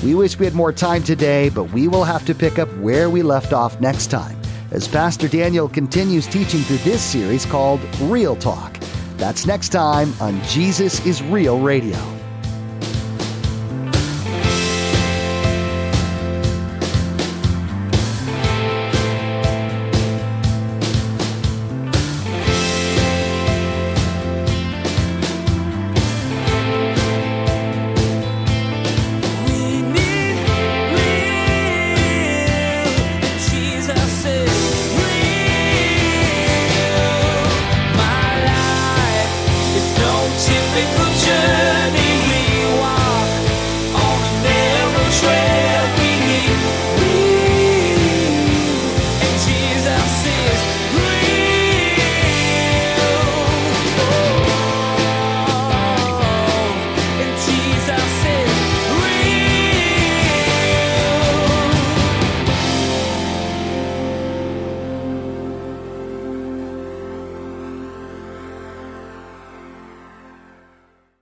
We 0.03 0.15
wish 0.15 0.39
we 0.39 0.45
had 0.45 0.55
more 0.55 0.73
time 0.73 1.03
today, 1.03 1.49
but 1.49 1.65
we 1.65 1.87
will 1.87 2.03
have 2.03 2.25
to 2.25 2.33
pick 2.33 2.57
up 2.57 2.75
where 2.77 3.11
we 3.11 3.21
left 3.21 3.53
off 3.53 3.79
next 3.79 4.07
time. 4.07 4.40
As 4.71 4.87
Pastor 4.87 5.27
Daniel 5.27 5.67
continues 5.69 6.27
teaching 6.27 6.61
through 6.61 6.77
this 6.77 7.01
series 7.01 7.45
called 7.45 7.81
Real 8.01 8.35
Talk. 8.35 8.79
That's 9.17 9.45
next 9.45 9.69
time 9.69 10.13
on 10.19 10.41
Jesus 10.43 11.05
is 11.05 11.21
Real 11.23 11.59
Radio. 11.59 12.20